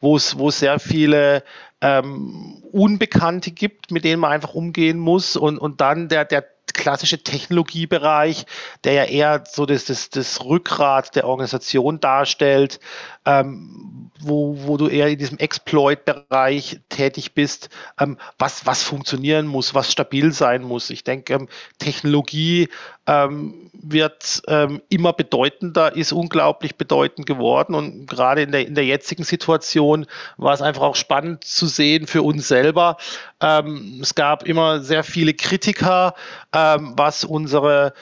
wo 0.00 0.16
es 0.16 0.38
wo 0.38 0.52
sehr 0.52 0.78
viele 0.78 1.42
ähm, 1.80 2.62
Unbekannte 2.70 3.50
gibt, 3.50 3.90
mit 3.90 4.04
denen 4.04 4.20
man 4.20 4.30
einfach 4.30 4.54
umgehen 4.54 4.98
muss 4.98 5.36
und, 5.36 5.58
und 5.58 5.80
dann 5.80 6.08
der, 6.08 6.24
der 6.24 6.53
klassische 6.74 7.22
Technologiebereich, 7.22 8.44
der 8.84 8.92
ja 8.92 9.04
eher 9.04 9.44
so 9.46 9.64
das, 9.64 9.86
das, 9.86 10.10
das 10.10 10.44
Rückgrat 10.44 11.16
der 11.16 11.26
Organisation 11.26 12.00
darstellt, 12.00 12.80
ähm, 13.24 14.10
wo, 14.20 14.56
wo 14.66 14.76
du 14.76 14.88
eher 14.88 15.08
in 15.08 15.18
diesem 15.18 15.38
Exploit-Bereich 15.38 16.80
tätig 16.88 17.32
bist, 17.32 17.70
ähm, 17.98 18.18
was, 18.38 18.66
was 18.66 18.82
funktionieren 18.82 19.46
muss, 19.46 19.74
was 19.74 19.90
stabil 19.90 20.32
sein 20.32 20.62
muss. 20.62 20.90
Ich 20.90 21.04
denke, 21.04 21.34
ähm, 21.34 21.48
Technologie 21.78 22.68
ähm, 23.06 23.70
wird 23.72 24.42
ähm, 24.48 24.80
immer 24.88 25.12
bedeutender, 25.12 25.94
ist 25.94 26.12
unglaublich 26.12 26.76
bedeutend 26.76 27.26
geworden 27.26 27.74
und 27.74 28.06
gerade 28.06 28.42
in 28.42 28.52
der, 28.52 28.66
in 28.66 28.74
der 28.74 28.84
jetzigen 28.84 29.24
Situation 29.24 30.06
war 30.36 30.54
es 30.54 30.62
einfach 30.62 30.82
auch 30.82 30.96
spannend 30.96 31.44
zu 31.44 31.66
sehen 31.66 32.06
für 32.06 32.22
uns 32.22 32.48
selber. 32.48 32.96
Ähm, 33.40 33.98
es 34.00 34.14
gab 34.14 34.44
immer 34.44 34.80
sehr 34.80 35.04
viele 35.04 35.34
Kritiker, 35.34 36.14
was 36.52 37.24
unsere 37.24 37.94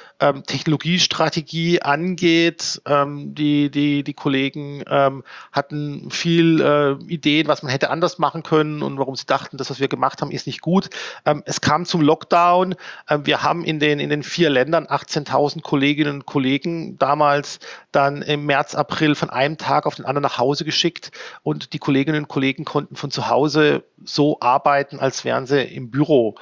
Technologiestrategie 0.46 1.80
angeht. 1.80 2.82
die, 2.86 3.70
die, 3.70 4.04
die 4.04 4.14
Kollegen 4.14 4.84
ähm, 4.88 5.24
hatten 5.52 6.10
viel 6.10 6.60
äh, 6.60 6.92
Ideen, 7.12 7.48
was 7.48 7.62
man 7.62 7.70
hätte 7.70 7.90
anders 7.90 8.18
machen 8.18 8.42
können 8.42 8.82
und 8.82 8.98
warum 8.98 9.16
sie 9.16 9.26
dachten, 9.26 9.56
das, 9.56 9.70
was 9.70 9.80
wir 9.80 9.88
gemacht 9.88 10.20
haben, 10.20 10.30
ist 10.30 10.46
nicht 10.46 10.60
gut. 10.60 10.90
Ähm, 11.24 11.42
es 11.46 11.60
kam 11.60 11.84
zum 11.84 12.00
Lockdown. 12.00 12.74
Ähm, 13.08 13.26
wir 13.26 13.42
haben 13.42 13.64
in 13.64 13.78
den, 13.78 13.98
in 13.98 14.10
den 14.10 14.22
vier 14.22 14.50
Ländern 14.50 14.86
18.000 14.92 15.62
Kolleginnen 15.62 16.14
und 16.14 16.26
Kollegen 16.26 16.98
damals 16.98 17.58
dann 17.90 18.22
im 18.22 18.46
März, 18.46 18.74
April 18.74 19.14
von 19.14 19.30
einem 19.30 19.58
Tag 19.58 19.86
auf 19.86 19.94
den 19.94 20.04
anderen 20.04 20.22
nach 20.22 20.38
Hause 20.38 20.64
geschickt 20.64 21.10
und 21.42 21.72
die 21.72 21.78
Kolleginnen 21.78 22.22
und 22.22 22.28
Kollegen 22.28 22.64
konnten 22.64 22.96
von 22.96 23.10
zu 23.10 23.28
Hause 23.28 23.84
so 24.04 24.38
arbeiten, 24.40 25.00
als 25.00 25.24
wären 25.24 25.46
sie 25.46 25.62
im 25.62 25.90
Büro. 25.90 26.36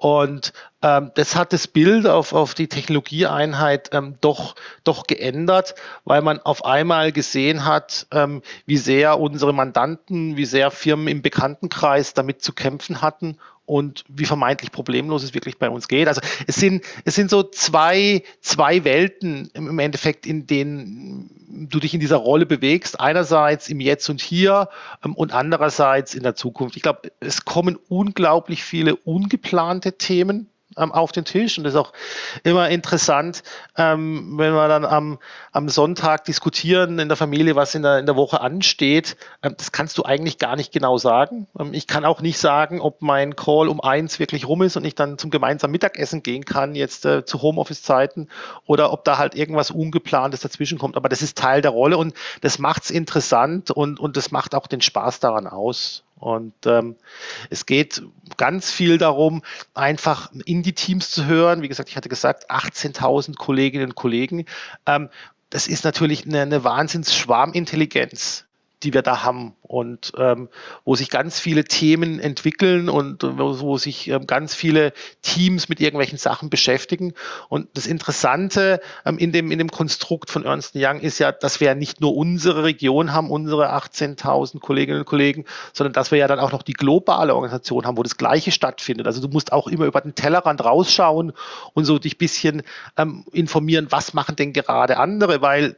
Und 0.00 0.54
ähm, 0.80 1.10
das 1.14 1.36
hat 1.36 1.52
das 1.52 1.68
Bild 1.68 2.06
auf, 2.06 2.32
auf 2.32 2.54
die 2.54 2.68
Technologieeinheit 2.68 3.90
ähm, 3.92 4.16
doch, 4.22 4.54
doch 4.82 5.06
geändert, 5.06 5.74
weil 6.04 6.22
man 6.22 6.38
auf 6.38 6.64
einmal 6.64 7.12
gesehen 7.12 7.66
hat, 7.66 8.06
ähm, 8.10 8.40
wie 8.64 8.78
sehr 8.78 9.20
unsere 9.20 9.52
Mandanten, 9.52 10.38
wie 10.38 10.46
sehr 10.46 10.70
Firmen 10.70 11.06
im 11.08 11.20
Bekanntenkreis 11.20 12.14
damit 12.14 12.40
zu 12.40 12.54
kämpfen 12.54 13.02
hatten 13.02 13.36
und 13.70 14.02
wie 14.08 14.24
vermeintlich 14.24 14.72
problemlos 14.72 15.22
es 15.22 15.32
wirklich 15.32 15.56
bei 15.56 15.70
uns 15.70 15.86
geht. 15.86 16.08
Also 16.08 16.20
es 16.48 16.56
sind, 16.56 16.84
es 17.04 17.14
sind 17.14 17.30
so 17.30 17.44
zwei, 17.44 18.24
zwei 18.40 18.82
Welten 18.82 19.48
im 19.54 19.78
Endeffekt, 19.78 20.26
in 20.26 20.48
denen 20.48 21.68
du 21.70 21.78
dich 21.78 21.94
in 21.94 22.00
dieser 22.00 22.16
Rolle 22.16 22.46
bewegst. 22.46 22.98
Einerseits 22.98 23.68
im 23.68 23.78
Jetzt 23.78 24.08
und 24.10 24.20
Hier 24.20 24.70
ähm, 25.04 25.14
und 25.14 25.32
andererseits 25.32 26.16
in 26.16 26.24
der 26.24 26.34
Zukunft. 26.34 26.74
Ich 26.74 26.82
glaube, 26.82 27.12
es 27.20 27.44
kommen 27.44 27.78
unglaublich 27.88 28.64
viele 28.64 28.96
ungeplante 28.96 29.96
Themen 29.96 30.48
ähm, 30.80 30.92
auf 30.92 31.12
den 31.12 31.24
Tisch. 31.24 31.58
Und 31.58 31.64
das 31.64 31.74
ist 31.74 31.80
auch 31.80 31.92
immer 32.42 32.68
interessant, 32.70 33.42
ähm, 33.76 34.38
wenn 34.38 34.52
wir 34.52 34.68
dann 34.68 34.84
am, 34.84 35.18
am 35.52 35.68
Sonntag 35.68 36.24
diskutieren 36.24 36.98
in 36.98 37.08
der 37.08 37.16
Familie, 37.16 37.56
was 37.56 37.74
in 37.74 37.82
der, 37.82 37.98
in 37.98 38.06
der 38.06 38.16
Woche 38.16 38.40
ansteht. 38.40 39.16
Ähm, 39.42 39.54
das 39.56 39.72
kannst 39.72 39.98
du 39.98 40.04
eigentlich 40.04 40.38
gar 40.38 40.56
nicht 40.56 40.72
genau 40.72 40.98
sagen. 40.98 41.46
Ähm, 41.58 41.74
ich 41.74 41.86
kann 41.86 42.04
auch 42.04 42.20
nicht 42.20 42.38
sagen, 42.38 42.80
ob 42.80 43.02
mein 43.02 43.36
Call 43.36 43.68
um 43.68 43.80
eins 43.80 44.18
wirklich 44.18 44.46
rum 44.48 44.62
ist 44.62 44.76
und 44.76 44.84
ich 44.84 44.94
dann 44.94 45.18
zum 45.18 45.30
gemeinsamen 45.30 45.72
Mittagessen 45.72 46.22
gehen 46.22 46.44
kann, 46.44 46.74
jetzt 46.74 47.04
äh, 47.04 47.24
zu 47.24 47.42
Homeoffice-Zeiten, 47.42 48.28
oder 48.66 48.92
ob 48.92 49.04
da 49.04 49.18
halt 49.18 49.34
irgendwas 49.34 49.70
Ungeplantes 49.70 50.40
dazwischen 50.40 50.78
kommt. 50.78 50.96
Aber 50.96 51.08
das 51.08 51.22
ist 51.22 51.36
Teil 51.38 51.62
der 51.62 51.70
Rolle 51.70 51.96
und 51.96 52.14
das 52.40 52.58
macht 52.58 52.84
es 52.84 52.90
interessant 52.90 53.70
und, 53.70 54.00
und 54.00 54.16
das 54.16 54.30
macht 54.30 54.54
auch 54.54 54.66
den 54.66 54.80
Spaß 54.80 55.20
daran 55.20 55.46
aus. 55.46 56.04
Und 56.20 56.54
ähm, 56.66 56.96
es 57.48 57.64
geht 57.64 58.02
ganz 58.36 58.70
viel 58.70 58.98
darum, 58.98 59.42
einfach 59.72 60.30
in 60.44 60.62
die 60.62 60.74
Teams 60.74 61.10
zu 61.10 61.24
hören. 61.24 61.62
Wie 61.62 61.68
gesagt, 61.68 61.88
ich 61.88 61.96
hatte 61.96 62.10
gesagt, 62.10 62.50
18.000 62.50 63.36
Kolleginnen 63.36 63.86
und 63.86 63.94
Kollegen. 63.94 64.44
Ähm, 64.86 65.08
das 65.48 65.66
ist 65.66 65.84
natürlich 65.84 66.26
eine, 66.26 66.42
eine 66.42 66.62
Wahnsinns-Schwarmintelligenz, 66.62 68.44
die 68.82 68.94
wir 68.94 69.02
da 69.02 69.22
haben 69.22 69.54
und 69.62 70.12
ähm, 70.16 70.48
wo 70.84 70.96
sich 70.96 71.10
ganz 71.10 71.38
viele 71.38 71.64
Themen 71.64 72.18
entwickeln 72.18 72.88
und 72.88 73.22
wo, 73.22 73.60
wo 73.60 73.78
sich 73.78 74.08
ähm, 74.08 74.26
ganz 74.26 74.54
viele 74.54 74.92
Teams 75.22 75.68
mit 75.68 75.80
irgendwelchen 75.80 76.18
Sachen 76.18 76.50
beschäftigen. 76.50 77.14
Und 77.48 77.68
das 77.74 77.86
Interessante 77.86 78.80
ähm, 79.04 79.18
in, 79.18 79.32
dem, 79.32 79.50
in 79.50 79.58
dem 79.58 79.70
Konstrukt 79.70 80.30
von 80.30 80.44
Ernst 80.44 80.72
Young 80.74 81.00
ist 81.00 81.18
ja, 81.18 81.30
dass 81.30 81.60
wir 81.60 81.68
ja 81.68 81.74
nicht 81.74 82.00
nur 82.00 82.16
unsere 82.16 82.64
Region 82.64 83.12
haben, 83.12 83.30
unsere 83.30 83.72
18.000 83.74 84.60
Kolleginnen 84.60 85.00
und 85.00 85.06
Kollegen, 85.06 85.44
sondern 85.72 85.92
dass 85.92 86.10
wir 86.10 86.18
ja 86.18 86.26
dann 86.26 86.40
auch 86.40 86.52
noch 86.52 86.62
die 86.62 86.72
globale 86.72 87.34
Organisation 87.34 87.86
haben, 87.86 87.96
wo 87.96 88.02
das 88.02 88.16
Gleiche 88.16 88.50
stattfindet. 88.50 89.06
Also 89.06 89.20
du 89.20 89.28
musst 89.28 89.52
auch 89.52 89.68
immer 89.68 89.84
über 89.84 90.00
den 90.00 90.14
Tellerrand 90.14 90.64
rausschauen 90.64 91.32
und 91.74 91.84
so 91.84 91.98
dich 91.98 92.18
bisschen 92.18 92.62
ähm, 92.96 93.24
informieren, 93.32 93.86
was 93.90 94.14
machen 94.14 94.36
denn 94.36 94.52
gerade 94.52 94.96
andere, 94.96 95.42
weil 95.42 95.76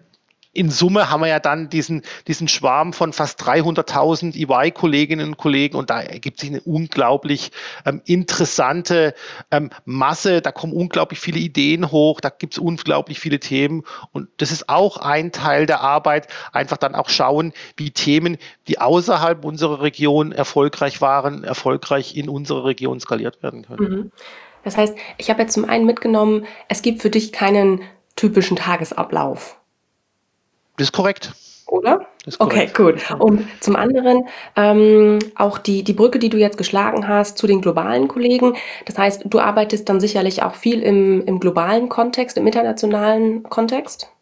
in 0.52 0.70
Summe 0.70 1.08
haben 1.08 1.22
wir 1.22 1.28
ja 1.28 1.40
dann 1.40 1.70
diesen, 1.70 2.02
diesen 2.26 2.46
Schwarm 2.46 2.92
von 2.92 3.12
fast 3.12 3.42
300.000 3.42 4.36
EY-Kolleginnen 4.36 5.28
und 5.28 5.36
Kollegen 5.38 5.76
und 5.76 5.88
da 5.88 6.00
ergibt 6.00 6.40
sich 6.40 6.50
eine 6.50 6.60
unglaublich 6.60 7.52
ähm, 7.86 8.02
interessante 8.04 9.14
ähm, 9.50 9.70
Masse. 9.86 10.42
Da 10.42 10.52
kommen 10.52 10.74
unglaublich 10.74 11.20
viele 11.20 11.38
Ideen 11.38 11.90
hoch, 11.90 12.20
da 12.20 12.28
gibt 12.28 12.54
es 12.54 12.58
unglaublich 12.58 13.18
viele 13.18 13.40
Themen 13.40 13.84
und 14.12 14.28
das 14.36 14.52
ist 14.52 14.68
auch 14.68 14.98
ein 14.98 15.32
Teil 15.32 15.64
der 15.64 15.80
Arbeit, 15.80 16.28
einfach 16.52 16.76
dann 16.76 16.94
auch 16.94 17.08
schauen, 17.08 17.54
wie 17.76 17.90
Themen, 17.90 18.36
die 18.68 18.78
außerhalb 18.78 19.44
unserer 19.44 19.80
Region 19.80 20.32
erfolgreich 20.32 21.00
waren, 21.00 21.44
erfolgreich 21.44 22.14
in 22.14 22.28
unserer 22.28 22.66
Region 22.66 23.00
skaliert 23.00 23.42
werden 23.42 23.62
können. 23.62 23.90
Mhm. 23.90 24.12
Das 24.64 24.76
heißt, 24.76 24.94
ich 25.16 25.30
habe 25.30 25.42
jetzt 25.42 25.54
zum 25.54 25.64
einen 25.64 25.86
mitgenommen, 25.86 26.44
es 26.68 26.82
gibt 26.82 27.00
für 27.00 27.10
dich 27.10 27.32
keinen 27.32 27.80
typischen 28.16 28.56
Tagesablauf. 28.56 29.58
Das 30.76 30.88
ist 30.88 30.92
korrekt. 30.92 31.32
Oder? 31.66 32.06
Ist 32.26 32.38
okay, 32.38 32.68
gut. 32.74 32.96
Und 33.18 33.46
zum 33.60 33.76
anderen 33.76 34.26
ähm, 34.56 35.18
auch 35.36 35.58
die, 35.58 35.82
die 35.82 35.94
Brücke, 35.94 36.18
die 36.18 36.28
du 36.28 36.36
jetzt 36.36 36.58
geschlagen 36.58 37.08
hast 37.08 37.38
zu 37.38 37.46
den 37.46 37.62
globalen 37.62 38.08
Kollegen. 38.08 38.54
Das 38.84 38.98
heißt, 38.98 39.22
du 39.24 39.40
arbeitest 39.40 39.88
dann 39.88 39.98
sicherlich 39.98 40.42
auch 40.42 40.54
viel 40.54 40.82
im, 40.82 41.24
im 41.24 41.40
globalen 41.40 41.88
Kontext, 41.88 42.36
im 42.36 42.46
internationalen 42.46 43.42
Kontext? 43.44 44.12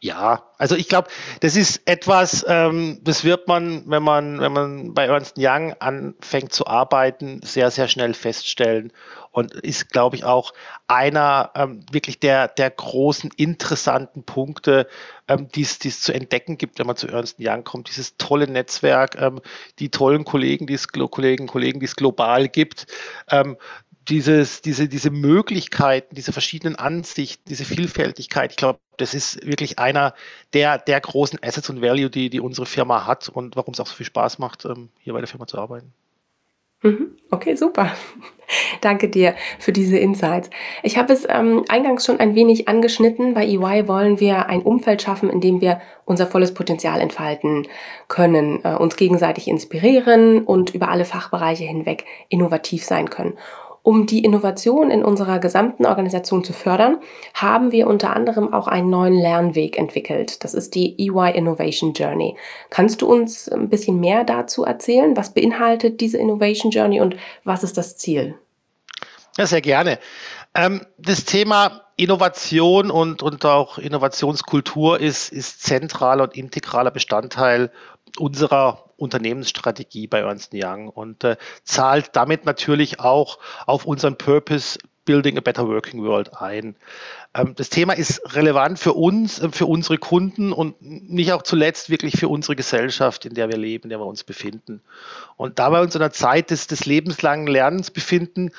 Ja, 0.00 0.44
also 0.58 0.76
ich 0.76 0.88
glaube, 0.88 1.08
das 1.40 1.56
ist 1.56 1.82
etwas, 1.86 2.44
ähm, 2.48 3.00
das 3.02 3.24
wird 3.24 3.48
man, 3.48 3.82
wenn 3.86 4.02
man, 4.02 4.40
wenn 4.40 4.52
man 4.52 4.94
bei 4.94 5.06
Ernst 5.06 5.36
Young 5.38 5.74
anfängt 5.80 6.52
zu 6.52 6.66
arbeiten, 6.66 7.40
sehr, 7.42 7.70
sehr 7.70 7.88
schnell 7.88 8.14
feststellen 8.14 8.92
und 9.32 9.52
ist, 9.52 9.90
glaube 9.90 10.16
ich, 10.16 10.24
auch 10.24 10.54
einer 10.86 11.50
ähm, 11.54 11.84
wirklich 11.90 12.20
der, 12.20 12.48
der 12.48 12.70
großen 12.70 13.30
interessanten 13.36 14.24
Punkte, 14.24 14.86
ähm, 15.28 15.48
die 15.48 15.62
es 15.62 16.00
zu 16.00 16.14
entdecken 16.14 16.56
gibt, 16.56 16.78
wenn 16.78 16.86
man 16.86 16.96
zu 16.96 17.08
Ernst 17.08 17.36
Young 17.38 17.64
kommt. 17.64 17.88
Dieses 17.88 18.16
tolle 18.16 18.48
Netzwerk, 18.48 19.20
ähm, 19.20 19.40
die 19.78 19.90
tollen 19.90 20.24
Kollegen, 20.24 20.66
die 20.66 20.74
es 20.74 20.88
Kollegen, 20.88 21.46
Kollegen, 21.48 21.80
die 21.80 21.86
es 21.86 21.96
global 21.96 22.48
gibt. 22.48 22.86
Dieses, 24.08 24.62
diese, 24.62 24.88
diese 24.88 25.10
Möglichkeiten, 25.10 26.14
diese 26.14 26.32
verschiedenen 26.32 26.76
Ansichten, 26.76 27.42
diese 27.48 27.64
Vielfältigkeit, 27.64 28.52
ich 28.52 28.56
glaube, 28.56 28.78
das 28.98 29.14
ist 29.14 29.44
wirklich 29.44 29.78
einer 29.78 30.14
der, 30.52 30.78
der 30.78 31.00
großen 31.00 31.40
Assets 31.42 31.70
und 31.70 31.82
Value, 31.82 32.08
die, 32.08 32.30
die 32.30 32.40
unsere 32.40 32.66
Firma 32.66 33.06
hat 33.06 33.28
und 33.28 33.56
warum 33.56 33.74
es 33.74 33.80
auch 33.80 33.86
so 33.86 33.94
viel 33.94 34.06
Spaß 34.06 34.38
macht, 34.38 34.64
ähm, 34.64 34.90
hier 35.00 35.12
bei 35.12 35.20
der 35.20 35.28
Firma 35.28 35.46
zu 35.46 35.58
arbeiten. 35.58 35.92
Mhm. 36.82 37.16
Okay, 37.30 37.56
super. 37.56 37.90
Danke 38.80 39.08
dir 39.08 39.34
für 39.58 39.72
diese 39.72 39.98
Insights. 39.98 40.50
Ich 40.84 40.96
habe 40.96 41.12
es 41.12 41.26
ähm, 41.28 41.64
eingangs 41.68 42.04
schon 42.04 42.20
ein 42.20 42.36
wenig 42.36 42.68
angeschnitten. 42.68 43.34
Bei 43.34 43.44
EY 43.44 43.88
wollen 43.88 44.20
wir 44.20 44.46
ein 44.46 44.62
Umfeld 44.62 45.02
schaffen, 45.02 45.30
in 45.30 45.40
dem 45.40 45.60
wir 45.60 45.80
unser 46.04 46.26
volles 46.26 46.54
Potenzial 46.54 47.00
entfalten 47.00 47.66
können, 48.06 48.60
äh, 48.62 48.74
uns 48.74 48.96
gegenseitig 48.96 49.48
inspirieren 49.48 50.44
und 50.44 50.74
über 50.74 50.90
alle 50.90 51.04
Fachbereiche 51.04 51.64
hinweg 51.64 52.04
innovativ 52.28 52.84
sein 52.84 53.10
können. 53.10 53.36
Um 53.86 54.04
die 54.04 54.24
Innovation 54.24 54.90
in 54.90 55.04
unserer 55.04 55.38
gesamten 55.38 55.86
Organisation 55.86 56.42
zu 56.42 56.52
fördern, 56.52 56.98
haben 57.34 57.70
wir 57.70 57.86
unter 57.86 58.16
anderem 58.16 58.52
auch 58.52 58.66
einen 58.66 58.90
neuen 58.90 59.14
Lernweg 59.14 59.78
entwickelt. 59.78 60.42
Das 60.42 60.54
ist 60.54 60.74
die 60.74 60.98
EY 60.98 61.36
Innovation 61.36 61.92
Journey. 61.92 62.36
Kannst 62.68 63.00
du 63.00 63.06
uns 63.06 63.48
ein 63.48 63.68
bisschen 63.68 64.00
mehr 64.00 64.24
dazu 64.24 64.64
erzählen? 64.64 65.16
Was 65.16 65.32
beinhaltet 65.32 66.00
diese 66.00 66.18
Innovation 66.18 66.72
Journey 66.72 67.00
und 67.00 67.14
was 67.44 67.62
ist 67.62 67.78
das 67.78 67.96
Ziel? 67.96 68.34
Ja, 69.38 69.46
sehr 69.46 69.60
gerne. 69.60 70.00
Ähm, 70.52 70.80
das 70.98 71.24
Thema 71.24 71.82
Innovation 71.94 72.90
und, 72.90 73.22
und 73.22 73.44
auch 73.44 73.78
Innovationskultur 73.78 74.98
ist, 74.98 75.28
ist 75.30 75.62
zentraler 75.62 76.24
und 76.24 76.36
integraler 76.36 76.90
Bestandteil 76.90 77.70
unserer 78.18 78.85
Unternehmensstrategie 78.96 80.06
bei 80.06 80.20
Ernst 80.20 80.52
Young 80.54 80.88
und 80.88 81.24
äh, 81.24 81.36
zahlt 81.64 82.10
damit 82.14 82.44
natürlich 82.44 83.00
auch 83.00 83.38
auf 83.66 83.84
unseren 83.84 84.16
Purpose 84.16 84.78
Building 85.06 85.38
a 85.38 85.40
Better 85.40 85.66
Working 85.66 86.02
World 86.02 86.36
ein. 86.36 86.76
Ähm, 87.36 87.54
das 87.54 87.68
Thema 87.68 87.92
ist 87.92 88.34
relevant 88.34 88.78
für 88.78 88.94
uns, 88.94 89.38
äh, 89.38 89.50
für 89.50 89.66
unsere 89.66 89.98
Kunden 89.98 90.52
und 90.52 90.80
nicht 90.80 91.32
auch 91.32 91.42
zuletzt 91.42 91.90
wirklich 91.90 92.16
für 92.18 92.28
unsere 92.28 92.56
Gesellschaft, 92.56 93.26
in 93.26 93.34
der 93.34 93.48
wir 93.48 93.56
leben, 93.56 93.84
in 93.84 93.90
der 93.90 94.00
wir 94.00 94.06
uns 94.06 94.24
befinden. 94.24 94.80
Und 95.36 95.58
da 95.58 95.70
wir 95.70 95.80
uns 95.80 95.94
in 95.94 96.02
einer 96.02 96.12
Zeit 96.12 96.50
des, 96.50 96.66
des 96.66 96.86
lebenslangen 96.86 97.46
Lernens 97.46 97.90
befinden, 97.90 98.50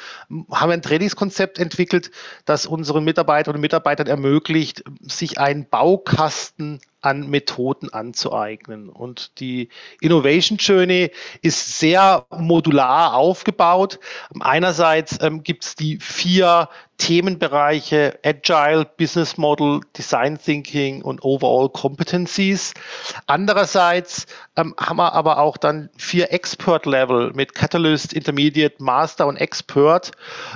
haben 0.52 0.70
wir 0.70 0.74
ein 0.74 0.82
Trainingskonzept 0.82 1.60
entwickelt, 1.60 2.12
das 2.46 2.66
unseren 2.66 3.04
Mitarbeiterinnen 3.04 3.58
und 3.58 3.62
Mitarbeitern 3.62 4.08
ermöglicht, 4.08 4.84
sich 5.02 5.40
einen 5.40 5.68
Baukasten 5.68 6.80
an 7.02 7.30
Methoden 7.30 7.94
anzueignen. 7.94 8.90
Und 8.90 9.40
die 9.40 9.70
Innovation 10.02 10.58
Journey 10.58 11.12
ist 11.42 11.80
sehr 11.80 12.26
modular 12.36 13.14
aufgebaut. 13.14 14.00
Einerseits 14.40 15.18
ähm, 15.22 15.44
gibt 15.44 15.64
es 15.64 15.76
die 15.76 16.00
vier 16.00 16.70
Themenbereiche 16.98 18.20
Agile, 18.24 18.86
Business 18.98 19.38
Model, 19.38 19.82
Design 19.96 20.39
Thinking 20.39 21.01
und 21.01 21.24
Overall 21.24 21.70
Competencies. 21.70 22.74
Andererseits 23.27 24.25
ähm, 24.56 24.74
haben 24.80 24.98
wir 24.98 25.13
aber 25.13 25.38
auch 25.38 25.58
dann 25.58 25.89
vier 25.98 26.34
Expert 26.34 26.86
Level 26.86 27.32
mit 27.34 27.54
Catalyst, 27.54 28.13
Intermediate, 28.13 28.75
Master 28.80 29.27
und 29.27 29.38
Expert, 29.38 30.12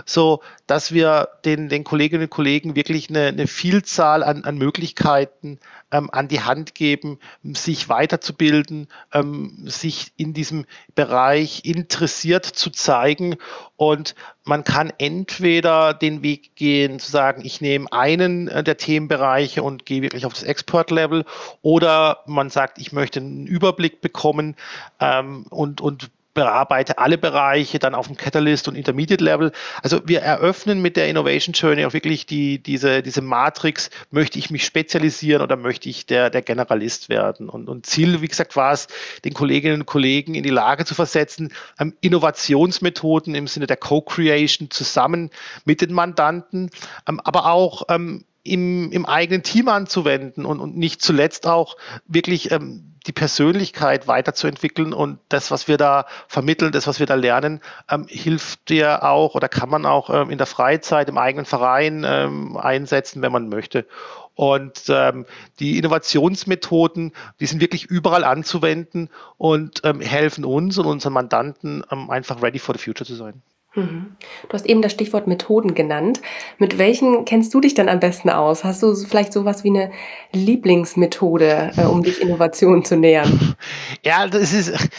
so 0.06 0.42
dass 0.72 0.94
wir 0.94 1.28
den, 1.44 1.68
den 1.68 1.84
Kolleginnen 1.84 2.24
und 2.24 2.30
Kollegen 2.30 2.78
wirklich 2.78 3.10
eine, 3.10 3.28
eine 3.28 3.48
Vielzahl 3.48 4.24
an, 4.24 4.46
an 4.46 4.58
Möglichkeiten 4.58 5.60
ähm, 5.92 6.10
an 6.14 6.30
die 6.30 6.40
Hand 6.40 6.76
geben, 6.76 7.20
sich 7.44 7.90
weiterzubilden, 7.90 8.88
ähm, 9.12 9.66
sich 9.66 10.14
in 10.16 10.34
diesem 10.34 10.66
Bereich 10.96 11.66
interessiert 11.66 12.46
zu 12.46 12.70
zeigen. 12.70 13.36
Und 13.76 14.16
man 14.46 14.64
kann 14.64 14.94
entweder 14.98 15.94
den 15.94 16.24
Weg 16.24 16.56
gehen, 16.56 17.00
zu 17.00 17.12
sagen, 17.12 17.42
ich 17.44 17.60
nehme 17.60 17.92
einen 17.92 18.48
äh, 18.48 18.64
der 18.64 18.78
Themenbereiche 18.78 19.64
und 19.64 19.86
gehe 19.86 20.02
wirklich 20.02 20.26
auf 20.26 20.32
das 20.32 20.44
Expert-Level, 20.44 21.26
oder 21.62 22.24
man 22.28 22.50
sagt, 22.50 22.78
ich 22.78 22.94
möchte 22.94 23.20
einen 23.20 23.46
Überblick 23.46 24.00
bekommen 24.00 24.56
ähm, 25.02 25.48
und, 25.50 25.82
und 25.82 26.12
bearbeite 26.34 26.98
alle 26.98 27.18
Bereiche 27.18 27.80
dann 27.80 27.96
auf 27.96 28.08
dem 28.08 28.18
Catalyst 28.18 28.68
und 28.68 28.76
Intermediate 28.76 29.24
Level. 29.24 29.52
Also 29.82 30.02
wir 30.06 30.22
eröffnen 30.22 30.82
mit 30.82 30.96
der 30.96 31.10
Innovation 31.10 31.54
Journey 31.54 31.86
auch 31.86 31.94
wirklich 31.94 32.26
die, 32.26 32.62
diese, 32.62 33.02
diese 33.02 33.22
Matrix, 33.22 33.90
möchte 34.12 34.40
ich 34.40 34.50
mich 34.50 34.66
spezialisieren 34.66 35.42
oder 35.42 35.58
möchte 35.58 35.90
ich 35.90 36.06
der, 36.06 36.30
der 36.30 36.42
Generalist 36.42 37.10
werden? 37.10 37.50
Und, 37.50 37.68
und 37.68 37.86
Ziel, 37.86 38.22
wie 38.22 38.28
gesagt, 38.28 38.56
war 38.56 38.74
es, 38.74 38.88
den 39.26 39.34
Kolleginnen 39.34 39.82
und 39.82 39.86
Kollegen 39.86 40.36
in 40.36 40.44
die 40.44 40.50
Lage 40.50 40.86
zu 40.86 40.96
versetzen, 40.96 41.54
ähm, 41.80 41.96
Innovationsmethoden 42.02 43.36
im 43.36 43.48
Sinne 43.48 43.68
der 43.68 43.78
Co-Creation 43.78 44.72
zusammen 44.72 45.32
mit 45.66 45.82
den 45.82 45.94
Mandanten, 45.94 46.70
ähm, 47.08 47.20
aber 47.24 47.46
auch 47.48 47.84
ähm, 47.90 48.26
im, 48.44 48.92
im 48.92 49.06
eigenen 49.06 49.44
Team 49.44 49.68
anzuwenden 49.68 50.46
und, 50.46 50.60
und 50.60 50.78
nicht 50.78 51.02
zuletzt 51.02 51.48
auch 51.48 51.78
wirklich 52.08 52.52
ähm, 52.52 52.92
die 53.08 53.12
Persönlichkeit 53.12 54.08
weiterzuentwickeln 54.08 54.94
und 54.94 55.20
das, 55.30 55.50
was 55.50 55.68
wir 55.68 55.78
da 55.78 56.06
vermitteln, 56.28 56.72
das, 56.72 56.88
was 56.88 57.00
wir 57.00 57.08
da 57.08 57.16
lernen, 57.16 57.62
ähm, 57.90 58.06
hilft 58.08 58.70
dir 58.70 59.04
auch 59.04 59.34
oder 59.34 59.50
kann 59.50 59.70
man 59.70 59.86
auch 59.86 60.10
ähm, 60.10 60.30
in 60.30 60.38
der 60.38 60.48
Freizeit 60.48 61.10
im 61.10 61.18
eigenen 61.18 61.46
Verein 61.46 62.06
ähm, 62.08 62.58
einsetzen, 62.58 63.22
wenn 63.22 63.32
man 63.32 63.50
möchte. 63.50 63.88
Und 64.36 64.86
ähm, 64.90 65.26
die 65.60 65.78
Innovationsmethoden, 65.78 67.14
die 67.40 67.46
sind 67.46 67.60
wirklich 67.60 67.86
überall 67.86 68.24
anzuwenden 68.24 69.10
und 69.38 69.82
ähm, 69.84 70.00
helfen 70.00 70.46
uns 70.46 70.78
und 70.78 70.86
unseren 70.86 71.14
Mandanten 71.14 71.84
ähm, 71.92 72.10
einfach 72.10 72.42
ready 72.42 72.60
for 72.60 72.76
the 72.76 72.84
future 72.84 73.06
zu 73.06 73.16
sein. 73.16 73.42
Mhm. 73.74 74.18
Du 74.48 74.54
hast 74.54 74.66
eben 74.66 74.82
das 74.82 74.92
Stichwort 74.92 75.28
Methoden 75.28 75.74
genannt. 75.74 76.22
Mit 76.58 76.78
welchen 76.78 77.24
kennst 77.24 77.54
du 77.54 77.62
dich 77.62 77.74
dann 77.74 77.88
am 77.88 78.02
besten 78.02 78.30
aus? 78.30 78.64
Hast 78.64 78.84
du 78.84 78.94
vielleicht 78.96 79.32
sowas 79.32 79.64
wie 79.64 79.70
eine 79.70 79.92
Lieblingsmethode, 80.34 81.72
äh, 81.78 81.86
um 81.86 82.04
dich 82.04 82.22
Innovationen 82.22 82.84
zu 82.84 82.98
nähern? 82.98 83.56
Ja, 84.04 84.28
das 84.28 84.54
ist, 84.54 84.90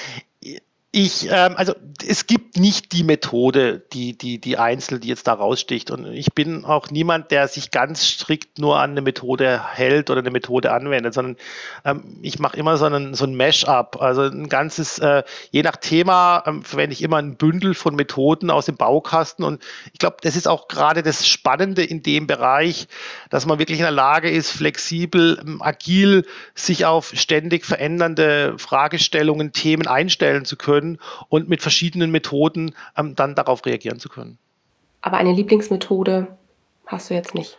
ich, 0.92 1.26
ähm, 1.30 1.54
also 1.56 1.74
es 2.04 2.26
gibt 2.26 2.56
nicht 2.56 2.92
die 2.92 3.04
Methode, 3.04 3.82
die, 3.92 4.16
die, 4.16 4.38
die 4.38 4.58
einzeln, 4.58 5.00
die 5.00 5.08
jetzt 5.08 5.26
da 5.26 5.32
raussticht. 5.32 5.90
Und 5.90 6.06
ich 6.12 6.32
bin 6.32 6.64
auch 6.64 6.90
niemand, 6.90 7.30
der 7.30 7.48
sich 7.48 7.70
ganz 7.70 8.06
strikt 8.06 8.58
nur 8.58 8.78
an 8.78 8.92
eine 8.92 9.02
Methode 9.02 9.60
hält 9.74 10.10
oder 10.10 10.20
eine 10.20 10.30
Methode 10.30 10.72
anwendet, 10.72 11.14
sondern 11.14 11.36
ähm, 11.84 12.18
ich 12.22 12.38
mache 12.38 12.56
immer 12.56 12.76
so 12.76 12.84
einen, 12.84 13.14
so 13.14 13.24
ein 13.24 13.34
Mash-up. 13.34 14.00
Also 14.00 14.22
ein 14.22 14.48
ganzes, 14.48 14.98
äh, 14.98 15.22
je 15.50 15.62
nach 15.62 15.76
Thema 15.76 16.42
ähm, 16.46 16.62
verwende 16.62 16.92
ich 16.92 17.02
immer 17.02 17.16
ein 17.16 17.36
Bündel 17.36 17.74
von 17.74 17.94
Methoden 17.94 18.50
aus 18.50 18.66
dem 18.66 18.76
Baukasten. 18.76 19.44
Und 19.44 19.62
ich 19.92 19.98
glaube, 19.98 20.16
das 20.22 20.36
ist 20.36 20.48
auch 20.48 20.68
gerade 20.68 21.02
das 21.02 21.26
Spannende 21.26 21.84
in 21.84 22.02
dem 22.02 22.26
Bereich, 22.26 22.88
dass 23.30 23.46
man 23.46 23.58
wirklich 23.58 23.78
in 23.78 23.84
der 23.84 23.92
Lage 23.92 24.30
ist, 24.30 24.50
flexibel, 24.50 25.40
ähm, 25.40 25.62
agil 25.62 26.26
sich 26.54 26.84
auf 26.84 27.12
ständig 27.14 27.64
verändernde 27.64 28.54
Fragestellungen, 28.58 29.52
Themen 29.52 29.86
einstellen 29.86 30.44
zu 30.44 30.56
können 30.56 30.98
und 31.28 31.48
mit 31.48 31.62
verschiedenen 31.62 31.91
Methoden 31.94 32.74
ähm, 32.96 33.14
dann 33.14 33.34
darauf 33.34 33.64
reagieren 33.66 33.98
zu 33.98 34.08
können. 34.08 34.38
Aber 35.00 35.16
eine 35.16 35.32
Lieblingsmethode 35.32 36.28
hast 36.86 37.10
du 37.10 37.14
jetzt 37.14 37.34
nicht. 37.34 37.58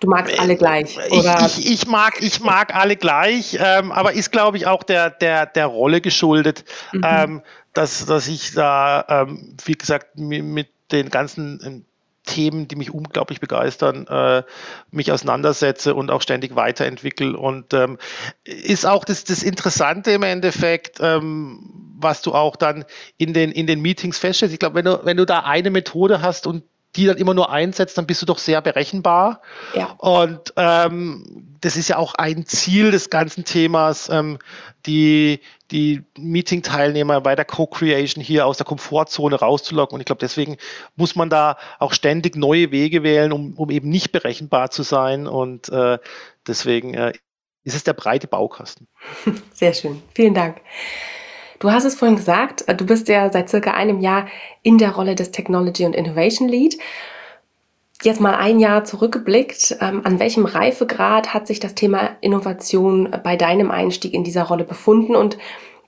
Du 0.00 0.08
magst 0.08 0.38
alle 0.38 0.56
gleich. 0.56 0.98
Oder? 1.10 1.46
Ich, 1.46 1.58
ich, 1.58 1.72
ich 1.72 1.86
mag, 1.86 2.20
ich 2.20 2.40
mag 2.40 2.74
alle 2.74 2.96
gleich, 2.96 3.58
ähm, 3.60 3.92
aber 3.92 4.12
ist, 4.12 4.30
glaube 4.30 4.56
ich, 4.56 4.66
auch 4.66 4.82
der, 4.82 5.10
der, 5.10 5.46
der 5.46 5.66
Rolle 5.66 6.00
geschuldet, 6.00 6.64
mhm. 6.92 7.02
ähm, 7.04 7.42
dass, 7.72 8.06
dass 8.06 8.28
ich 8.28 8.52
da, 8.52 9.04
ähm, 9.08 9.56
wie 9.64 9.74
gesagt, 9.74 10.18
mit 10.18 10.68
den 10.92 11.10
ganzen 11.10 11.60
ähm, 11.64 11.84
Themen, 12.26 12.68
die 12.68 12.76
mich 12.76 12.92
unglaublich 12.92 13.40
begeistern, 13.40 14.06
äh, 14.08 14.42
mich 14.90 15.10
auseinandersetze 15.10 15.94
und 15.94 16.10
auch 16.10 16.20
ständig 16.20 16.54
weiterentwickle. 16.54 17.36
Und 17.36 17.72
ähm, 17.72 17.98
ist 18.44 18.84
auch 18.84 19.04
das, 19.04 19.24
das 19.24 19.42
Interessante 19.42 20.10
im 20.10 20.22
Endeffekt, 20.22 20.98
ähm, 21.00 21.94
was 21.98 22.20
du 22.20 22.34
auch 22.34 22.56
dann 22.56 22.84
in 23.16 23.32
den, 23.32 23.50
in 23.52 23.66
den 23.66 23.80
Meetings 23.80 24.18
feststellst. 24.18 24.52
Ich 24.52 24.58
glaube, 24.58 24.74
wenn 24.74 24.84
du, 24.84 25.00
wenn 25.04 25.16
du 25.16 25.24
da 25.24 25.40
eine 25.40 25.70
Methode 25.70 26.20
hast 26.20 26.46
und 26.46 26.64
die 26.96 27.06
dann 27.06 27.18
immer 27.18 27.34
nur 27.34 27.50
einsetzt, 27.50 27.98
dann 27.98 28.06
bist 28.06 28.22
du 28.22 28.26
doch 28.26 28.38
sehr 28.38 28.60
berechenbar. 28.62 29.42
Ja. 29.74 29.94
Und 29.98 30.52
ähm, 30.56 31.56
das 31.60 31.76
ist 31.76 31.88
ja 31.88 31.98
auch 31.98 32.14
ein 32.14 32.46
Ziel 32.46 32.90
des 32.90 33.10
ganzen 33.10 33.44
Themas, 33.44 34.08
ähm, 34.08 34.38
die, 34.86 35.40
die 35.70 36.02
Meeting-Teilnehmer 36.18 37.20
bei 37.20 37.34
der 37.34 37.44
Co-Creation 37.44 38.22
hier 38.22 38.46
aus 38.46 38.56
der 38.56 38.66
Komfortzone 38.66 39.36
rauszulocken. 39.36 39.94
Und 39.94 40.00
ich 40.00 40.06
glaube, 40.06 40.20
deswegen 40.20 40.56
muss 40.94 41.16
man 41.16 41.30
da 41.30 41.56
auch 41.78 41.92
ständig 41.92 42.36
neue 42.36 42.70
Wege 42.70 43.02
wählen, 43.02 43.32
um, 43.32 43.54
um 43.54 43.70
eben 43.70 43.88
nicht 43.88 44.12
berechenbar 44.12 44.70
zu 44.70 44.82
sein. 44.82 45.26
Und 45.26 45.68
äh, 45.68 45.98
deswegen 46.46 46.94
äh, 46.94 47.12
ist 47.64 47.74
es 47.74 47.84
der 47.84 47.94
breite 47.94 48.28
Baukasten. 48.28 48.86
Sehr 49.52 49.72
schön. 49.72 50.02
Vielen 50.14 50.34
Dank. 50.34 50.60
Du 51.58 51.70
hast 51.70 51.84
es 51.84 51.94
vorhin 51.94 52.16
gesagt, 52.16 52.64
du 52.68 52.86
bist 52.86 53.08
ja 53.08 53.32
seit 53.32 53.48
circa 53.48 53.72
einem 53.72 54.00
Jahr 54.00 54.28
in 54.62 54.78
der 54.78 54.92
Rolle 54.92 55.14
des 55.14 55.30
Technology 55.30 55.84
und 55.84 55.96
Innovation 55.96 56.48
Lead. 56.48 56.76
Jetzt 58.02 58.20
mal 58.20 58.34
ein 58.34 58.60
Jahr 58.60 58.84
zurückgeblickt, 58.84 59.78
ähm, 59.80 60.02
an 60.04 60.20
welchem 60.20 60.44
Reifegrad 60.44 61.32
hat 61.32 61.46
sich 61.46 61.60
das 61.60 61.74
Thema 61.74 62.10
Innovation 62.20 63.08
bei 63.24 63.36
deinem 63.36 63.70
Einstieg 63.70 64.12
in 64.12 64.22
dieser 64.22 64.44
Rolle 64.44 64.64
befunden 64.64 65.16
und 65.16 65.38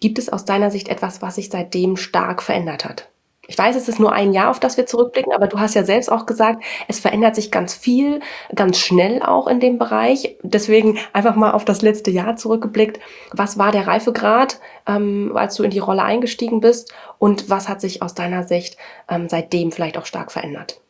gibt 0.00 0.18
es 0.18 0.28
aus 0.28 0.44
deiner 0.44 0.70
Sicht 0.70 0.88
etwas, 0.88 1.20
was 1.22 1.34
sich 1.34 1.50
seitdem 1.50 1.96
stark 1.96 2.42
verändert 2.42 2.84
hat? 2.84 3.08
Ich 3.50 3.56
weiß, 3.56 3.76
es 3.76 3.88
ist 3.88 3.98
nur 3.98 4.12
ein 4.12 4.32
Jahr, 4.32 4.50
auf 4.50 4.60
das 4.60 4.76
wir 4.76 4.84
zurückblicken, 4.84 5.32
aber 5.32 5.46
du 5.46 5.58
hast 5.58 5.74
ja 5.74 5.82
selbst 5.82 6.12
auch 6.12 6.26
gesagt, 6.26 6.62
es 6.86 7.00
verändert 7.00 7.34
sich 7.34 7.50
ganz 7.50 7.74
viel, 7.74 8.20
ganz 8.54 8.78
schnell 8.78 9.22
auch 9.22 9.46
in 9.46 9.58
dem 9.58 9.78
Bereich. 9.78 10.36
Deswegen 10.42 10.98
einfach 11.14 11.34
mal 11.34 11.52
auf 11.52 11.64
das 11.64 11.80
letzte 11.80 12.10
Jahr 12.10 12.36
zurückgeblickt. 12.36 13.00
Was 13.32 13.56
war 13.56 13.72
der 13.72 13.86
Reifegrad, 13.86 14.60
ähm, 14.86 15.32
als 15.34 15.54
du 15.54 15.62
in 15.62 15.70
die 15.70 15.78
Rolle 15.78 16.02
eingestiegen 16.02 16.60
bist? 16.60 16.92
Und 17.18 17.48
was 17.48 17.70
hat 17.70 17.80
sich 17.80 18.02
aus 18.02 18.14
deiner 18.14 18.44
Sicht 18.44 18.76
ähm, 19.08 19.30
seitdem 19.30 19.72
vielleicht 19.72 19.96
auch 19.96 20.06
stark 20.06 20.30
verändert? 20.30 20.82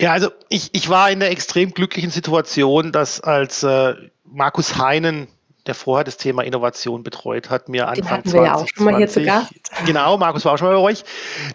Ja, 0.00 0.12
also 0.12 0.30
ich, 0.48 0.70
ich 0.72 0.88
war 0.88 1.10
in 1.10 1.20
der 1.20 1.30
extrem 1.30 1.72
glücklichen 1.72 2.10
Situation, 2.10 2.90
dass 2.90 3.20
als 3.20 3.62
äh, 3.62 3.94
Markus 4.24 4.78
Heinen 4.78 5.28
der 5.66 5.74
vorher 5.74 6.04
das 6.04 6.16
Thema 6.16 6.42
Innovation 6.42 7.02
betreut 7.02 7.50
hat, 7.50 7.68
mir 7.68 7.82
Den 7.94 8.04
Anfang 8.06 8.24
2020. 8.24 8.34
Ja 8.44 8.54
auch 8.54 8.66
schon 8.74 8.84
mal 8.84 8.96
hier 8.96 9.08
zu 9.08 9.22
Gast. 9.22 9.52
Genau, 9.84 10.16
Markus 10.16 10.44
war 10.44 10.54
auch 10.54 10.58
schon 10.58 10.68
mal 10.68 10.74
bei 10.74 10.80
euch. 10.80 11.04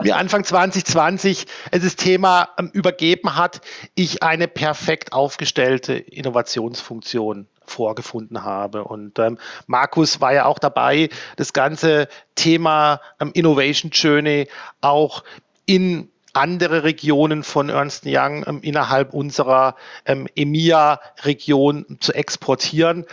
Mir 0.03 0.15
Anfang 0.17 0.43
2020 0.43 1.47
das 1.71 1.95
Thema 1.95 2.49
ähm, 2.57 2.69
übergeben 2.71 3.35
hat, 3.35 3.61
ich 3.95 4.23
eine 4.23 4.47
perfekt 4.47 5.11
aufgestellte 5.11 5.95
Innovationsfunktion 5.95 7.47
vorgefunden 7.65 8.43
habe. 8.43 8.83
Und 8.83 9.17
ähm, 9.17 9.39
Markus 9.65 10.21
war 10.21 10.33
ja 10.33 10.45
auch 10.45 10.59
dabei, 10.59 11.09
das 11.35 11.53
ganze 11.53 12.07
Thema 12.35 13.01
ähm, 13.19 13.31
Innovation 13.33 13.91
Journey 13.91 14.47
auch 14.81 15.23
in 15.65 16.09
andere 16.35 16.83
Regionen 16.83 17.43
von 17.43 17.69
Ernst 17.69 18.03
Young 18.05 18.43
ähm, 18.47 18.59
innerhalb 18.61 19.13
unserer 19.13 19.75
ähm, 20.05 20.27
EMEA-Region 20.35 21.97
zu 21.99 22.13
exportieren 22.13 23.05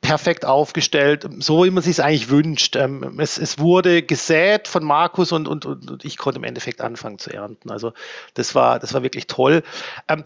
perfekt 0.00 0.46
aufgestellt, 0.46 1.28
so 1.40 1.64
wie 1.64 1.70
man 1.70 1.82
sich 1.82 1.92
es 1.92 2.00
eigentlich 2.00 2.30
wünscht. 2.30 2.76
Ähm, 2.76 3.18
es, 3.20 3.38
es, 3.38 3.58
wurde 3.58 4.02
gesät 4.02 4.66
von 4.66 4.82
Markus 4.82 5.30
und, 5.32 5.46
und, 5.46 5.66
und 5.66 6.04
ich 6.04 6.16
konnte 6.16 6.38
im 6.38 6.44
Endeffekt 6.44 6.80
anfangen 6.80 7.18
zu 7.18 7.30
ernten. 7.32 7.70
Also 7.70 7.92
das 8.34 8.54
war, 8.54 8.78
das 8.78 8.94
war 8.94 9.02
wirklich 9.02 9.26
toll. 9.26 9.62
Ähm, 10.08 10.24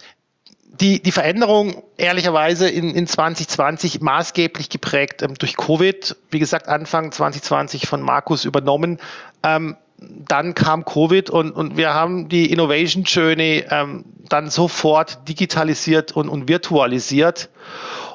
die, 0.80 1.02
die 1.02 1.12
Veränderung 1.12 1.82
ehrlicherweise 1.96 2.68
in, 2.68 2.94
in 2.94 3.06
2020 3.06 4.00
maßgeblich 4.00 4.70
geprägt 4.70 5.22
ähm, 5.22 5.34
durch 5.34 5.56
Covid. 5.56 6.16
Wie 6.30 6.38
gesagt, 6.38 6.68
Anfang 6.68 7.12
2020 7.12 7.86
von 7.86 8.02
Markus 8.02 8.44
übernommen. 8.44 9.00
Ähm, 9.42 9.76
dann 9.98 10.54
kam 10.54 10.84
Covid 10.84 11.30
und, 11.30 11.52
und 11.52 11.76
wir 11.76 11.94
haben 11.94 12.28
die 12.28 12.50
Innovation 12.50 13.04
Journey 13.04 13.64
ähm, 13.70 14.04
dann 14.28 14.50
sofort 14.50 15.28
digitalisiert 15.28 16.12
und, 16.12 16.28
und 16.28 16.48
virtualisiert 16.48 17.48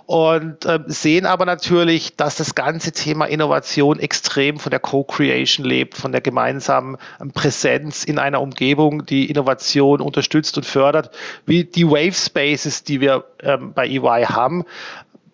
und 0.05 0.65
äh, 0.65 0.79
sehen 0.87 1.25
aber 1.25 1.45
natürlich, 1.45 2.15
dass 2.15 2.35
das 2.35 2.55
ganze 2.55 2.91
Thema 2.91 3.25
Innovation 3.25 3.99
extrem 3.99 4.57
von 4.57 4.71
der 4.71 4.79
Co-Creation 4.79 5.63
lebt, 5.65 5.95
von 5.95 6.11
der 6.11 6.21
gemeinsamen 6.21 6.97
ähm, 7.21 7.31
Präsenz 7.31 8.03
in 8.03 8.17
einer 8.17 8.41
Umgebung, 8.41 9.05
die 9.05 9.29
Innovation 9.29 10.01
unterstützt 10.01 10.57
und 10.57 10.65
fördert, 10.65 11.11
wie 11.45 11.63
die 11.63 11.87
Wave 11.87 12.13
Spaces, 12.13 12.83
die 12.83 13.01
wir 13.01 13.25
ähm, 13.43 13.73
bei 13.73 13.87
EY 13.87 14.25
haben 14.25 14.65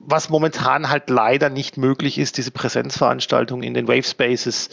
was 0.07 0.29
momentan 0.29 0.89
halt 0.89 1.09
leider 1.09 1.49
nicht 1.49 1.77
möglich 1.77 2.19
ist, 2.19 2.37
diese 2.37 2.51
Präsenzveranstaltungen 2.51 3.63
in 3.63 3.73
den 3.73 3.87
Wave 3.87 4.03
Spaces 4.03 4.69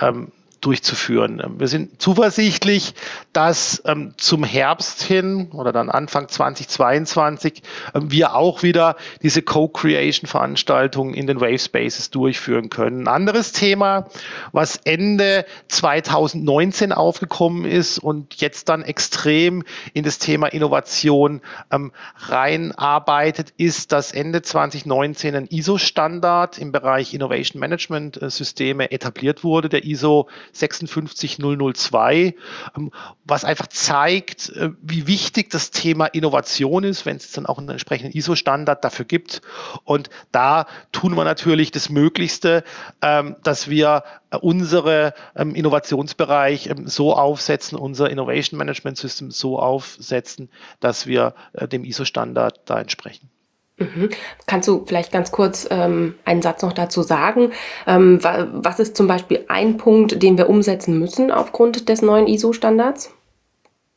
ähm, 0.00 0.30
durchzuführen. 0.60 1.40
Ähm, 1.44 1.60
wir 1.60 1.68
sind 1.68 2.00
zuversichtlich, 2.00 2.94
dass 3.32 3.82
ähm, 3.84 4.14
zum 4.16 4.44
Herbst 4.44 5.02
hin 5.02 5.50
oder 5.52 5.72
dann 5.72 5.90
Anfang 5.90 6.28
2022 6.28 7.62
ähm, 7.94 8.10
wir 8.10 8.34
auch 8.34 8.62
wieder 8.62 8.96
diese 9.22 9.42
Co-Creation-Veranstaltungen 9.42 11.14
in 11.14 11.26
den 11.26 11.40
Wave 11.40 11.58
Spaces 11.58 12.10
durchführen 12.10 12.70
können. 12.70 13.02
Ein 13.02 13.08
anderes 13.08 13.52
Thema, 13.52 14.08
was 14.52 14.76
Ende 14.84 15.44
2019 15.68 16.92
aufgekommen 16.92 17.64
ist 17.64 17.98
und 17.98 18.34
jetzt 18.40 18.68
dann 18.68 18.82
extrem 18.82 19.62
in 19.92 20.04
das 20.04 20.18
Thema 20.18 20.48
Innovation 20.48 21.42
ähm, 21.70 21.92
reinarbeitet, 22.16 23.52
ist, 23.56 23.92
dass 23.92 24.12
Ende 24.12 24.42
2019 24.42 25.34
ein 25.34 25.46
ISO-Standard 25.46 26.58
im 26.58 26.72
Bereich 26.72 27.14
Innovation 27.14 27.60
Management 27.60 28.20
äh, 28.20 28.30
Systeme 28.30 28.90
etabliert 28.90 29.44
wurde, 29.44 29.68
der 29.68 29.84
ISO 29.84 30.28
56002, 30.52 32.34
ähm, 32.76 32.90
was 33.24 33.44
einfach 33.44 33.66
zeigt, 33.66 34.50
äh, 34.50 34.70
wie 34.82 35.06
wichtig 35.06 35.50
das 35.50 35.70
Thema 35.70 36.06
Innovation 36.06 36.84
ist, 36.84 37.06
wenn 37.06 37.16
es 37.16 37.32
dann 37.32 37.46
auch 37.46 37.58
einen 37.58 37.68
entsprechenden 37.68 38.16
ISO-Standard 38.16 38.84
dafür 38.84 39.04
gibt. 39.04 39.42
Und 39.84 40.10
da 40.32 40.66
tun 40.92 41.16
wir 41.16 41.24
natürlich 41.24 41.70
das 41.70 41.88
Möglichste, 41.88 42.64
ähm, 43.02 43.36
dass 43.42 43.68
wir 43.68 44.04
äh, 44.30 44.36
unsere 44.36 45.14
ähm, 45.34 45.54
Innovationsbereich 45.54 46.70
so 46.84 47.14
aufsetzen, 47.14 47.78
unser 47.78 48.10
Innovation 48.10 48.58
Management 48.58 48.98
System 48.98 49.30
so 49.30 49.58
aufsetzen, 49.58 50.50
dass 50.80 51.06
wir 51.06 51.34
äh, 51.52 51.68
dem 51.68 51.84
ISO-Standard 51.84 52.60
da 52.66 52.80
entsprechen. 52.80 53.30
Mhm. 53.78 54.08
Kannst 54.46 54.68
du 54.68 54.84
vielleicht 54.86 55.12
ganz 55.12 55.30
kurz 55.30 55.66
ähm, 55.70 56.14
einen 56.24 56.40
Satz 56.40 56.62
noch 56.62 56.72
dazu 56.72 57.02
sagen? 57.02 57.52
Ähm, 57.86 58.22
wa 58.24 58.48
was 58.52 58.80
ist 58.80 58.96
zum 58.96 59.06
Beispiel 59.06 59.44
ein 59.48 59.76
Punkt, 59.76 60.22
den 60.22 60.38
wir 60.38 60.48
umsetzen 60.48 60.98
müssen 60.98 61.30
aufgrund 61.30 61.88
des 61.88 62.00
neuen 62.00 62.26
ISO-Standards? 62.26 63.12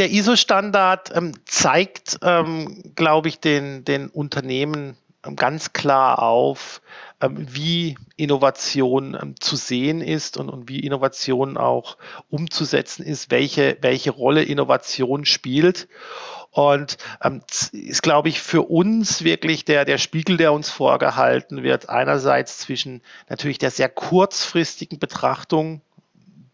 Der 0.01 0.11
ISO-Standard 0.11 1.11
ähm, 1.15 1.33
zeigt, 1.45 2.19
ähm, 2.21 2.91
glaube 2.95 3.29
ich, 3.29 3.39
den, 3.39 3.85
den 3.85 4.09
Unternehmen 4.09 4.97
ähm, 5.25 5.35
ganz 5.35 5.71
klar 5.71 6.23
auf, 6.23 6.81
ähm, 7.21 7.47
wie 7.49 7.97
Innovation 8.17 9.35
zu 9.39 9.55
sehen 9.55 10.01
ist 10.01 10.37
und, 10.37 10.49
und 10.49 10.69
wie 10.69 10.79
Innovation 10.79 11.57
auch 11.57 11.97
umzusetzen 12.29 13.03
ist, 13.03 13.31
welche, 13.31 13.77
welche 13.81 14.11
Rolle 14.11 14.43
Innovation 14.43 15.25
spielt. 15.25 15.87
Und 16.51 16.97
ähm, 17.21 17.41
ist, 17.71 18.01
glaube 18.01 18.29
ich, 18.29 18.41
für 18.41 18.63
uns 18.63 19.23
wirklich 19.23 19.65
der, 19.65 19.85
der 19.85 19.97
Spiegel, 19.97 20.37
der 20.37 20.51
uns 20.51 20.69
vorgehalten 20.69 21.63
wird. 21.63 21.89
Einerseits 21.89 22.57
zwischen 22.57 23.01
natürlich 23.29 23.59
der 23.59 23.71
sehr 23.71 23.89
kurzfristigen 23.89 24.99
Betrachtung 24.99 25.81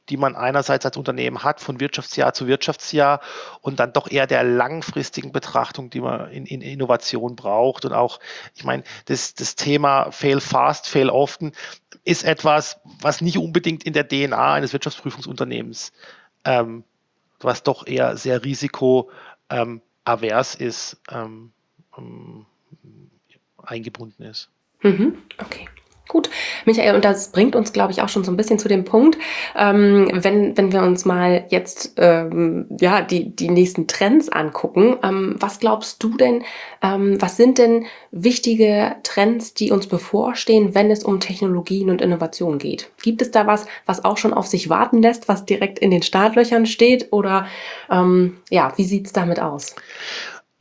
die 0.09 0.17
man 0.17 0.35
einerseits 0.35 0.85
als 0.85 0.97
Unternehmen 0.97 1.43
hat, 1.43 1.59
von 1.59 1.79
Wirtschaftsjahr 1.79 2.33
zu 2.33 2.47
Wirtschaftsjahr 2.47 3.21
und 3.61 3.79
dann 3.79 3.93
doch 3.93 4.09
eher 4.09 4.27
der 4.27 4.43
langfristigen 4.43 5.31
Betrachtung, 5.31 5.89
die 5.89 6.01
man 6.01 6.29
in, 6.31 6.45
in 6.45 6.61
Innovation 6.61 7.35
braucht. 7.35 7.85
Und 7.85 7.93
auch, 7.93 8.19
ich 8.55 8.63
meine, 8.63 8.83
das, 9.05 9.33
das 9.33 9.55
Thema 9.55 10.11
Fail 10.11 10.41
fast, 10.41 10.87
fail 10.87 11.09
often 11.09 11.53
ist 12.03 12.23
etwas, 12.23 12.79
was 13.01 13.21
nicht 13.21 13.37
unbedingt 13.37 13.83
in 13.83 13.93
der 13.93 14.07
DNA 14.07 14.53
eines 14.53 14.73
Wirtschaftsprüfungsunternehmens, 14.73 15.91
ähm, 16.43 16.83
was 17.39 17.63
doch 17.63 17.87
eher 17.87 18.15
sehr 18.15 18.43
risiko 18.43 19.09
ähm, 19.49 19.81
avers 20.03 20.55
ist, 20.55 21.01
ähm, 21.09 21.51
ähm, 21.97 22.45
eingebunden 23.57 24.23
ist. 24.23 24.49
Mhm, 24.81 25.17
okay. 25.39 25.67
Gut, 26.07 26.29
Michael, 26.65 26.95
und 26.95 27.03
das 27.03 27.31
bringt 27.31 27.55
uns, 27.55 27.73
glaube 27.73 27.91
ich, 27.91 28.01
auch 28.01 28.09
schon 28.09 28.23
so 28.23 28.31
ein 28.31 28.37
bisschen 28.37 28.59
zu 28.59 28.67
dem 28.67 28.85
Punkt, 28.85 29.17
ähm, 29.55 30.07
wenn, 30.13 30.55
wenn 30.55 30.71
wir 30.71 30.83
uns 30.83 31.03
mal 31.03 31.45
jetzt 31.49 31.93
ähm, 31.97 32.67
ja, 32.79 33.01
die, 33.01 33.35
die 33.35 33.49
nächsten 33.49 33.87
Trends 33.87 34.29
angucken. 34.29 34.97
Ähm, 35.03 35.35
was 35.39 35.59
glaubst 35.59 36.03
du 36.03 36.15
denn, 36.15 36.43
ähm, 36.83 37.19
was 37.19 37.37
sind 37.37 37.57
denn 37.57 37.87
wichtige 38.11 38.97
Trends, 39.01 39.55
die 39.55 39.71
uns 39.71 39.87
bevorstehen, 39.87 40.75
wenn 40.75 40.91
es 40.91 41.03
um 41.03 41.19
Technologien 41.19 41.89
und 41.89 42.01
Innovationen 42.01 42.59
geht? 42.59 42.91
Gibt 43.01 43.23
es 43.23 43.31
da 43.31 43.47
was, 43.47 43.65
was 43.87 44.05
auch 44.05 44.17
schon 44.17 44.33
auf 44.33 44.45
sich 44.45 44.69
warten 44.69 45.01
lässt, 45.01 45.27
was 45.27 45.45
direkt 45.45 45.79
in 45.79 45.89
den 45.89 46.03
Startlöchern 46.03 46.67
steht? 46.67 47.11
Oder 47.11 47.47
ähm, 47.89 48.37
ja, 48.51 48.71
wie 48.75 48.85
sieht 48.85 49.07
es 49.07 49.13
damit 49.13 49.39
aus? 49.39 49.75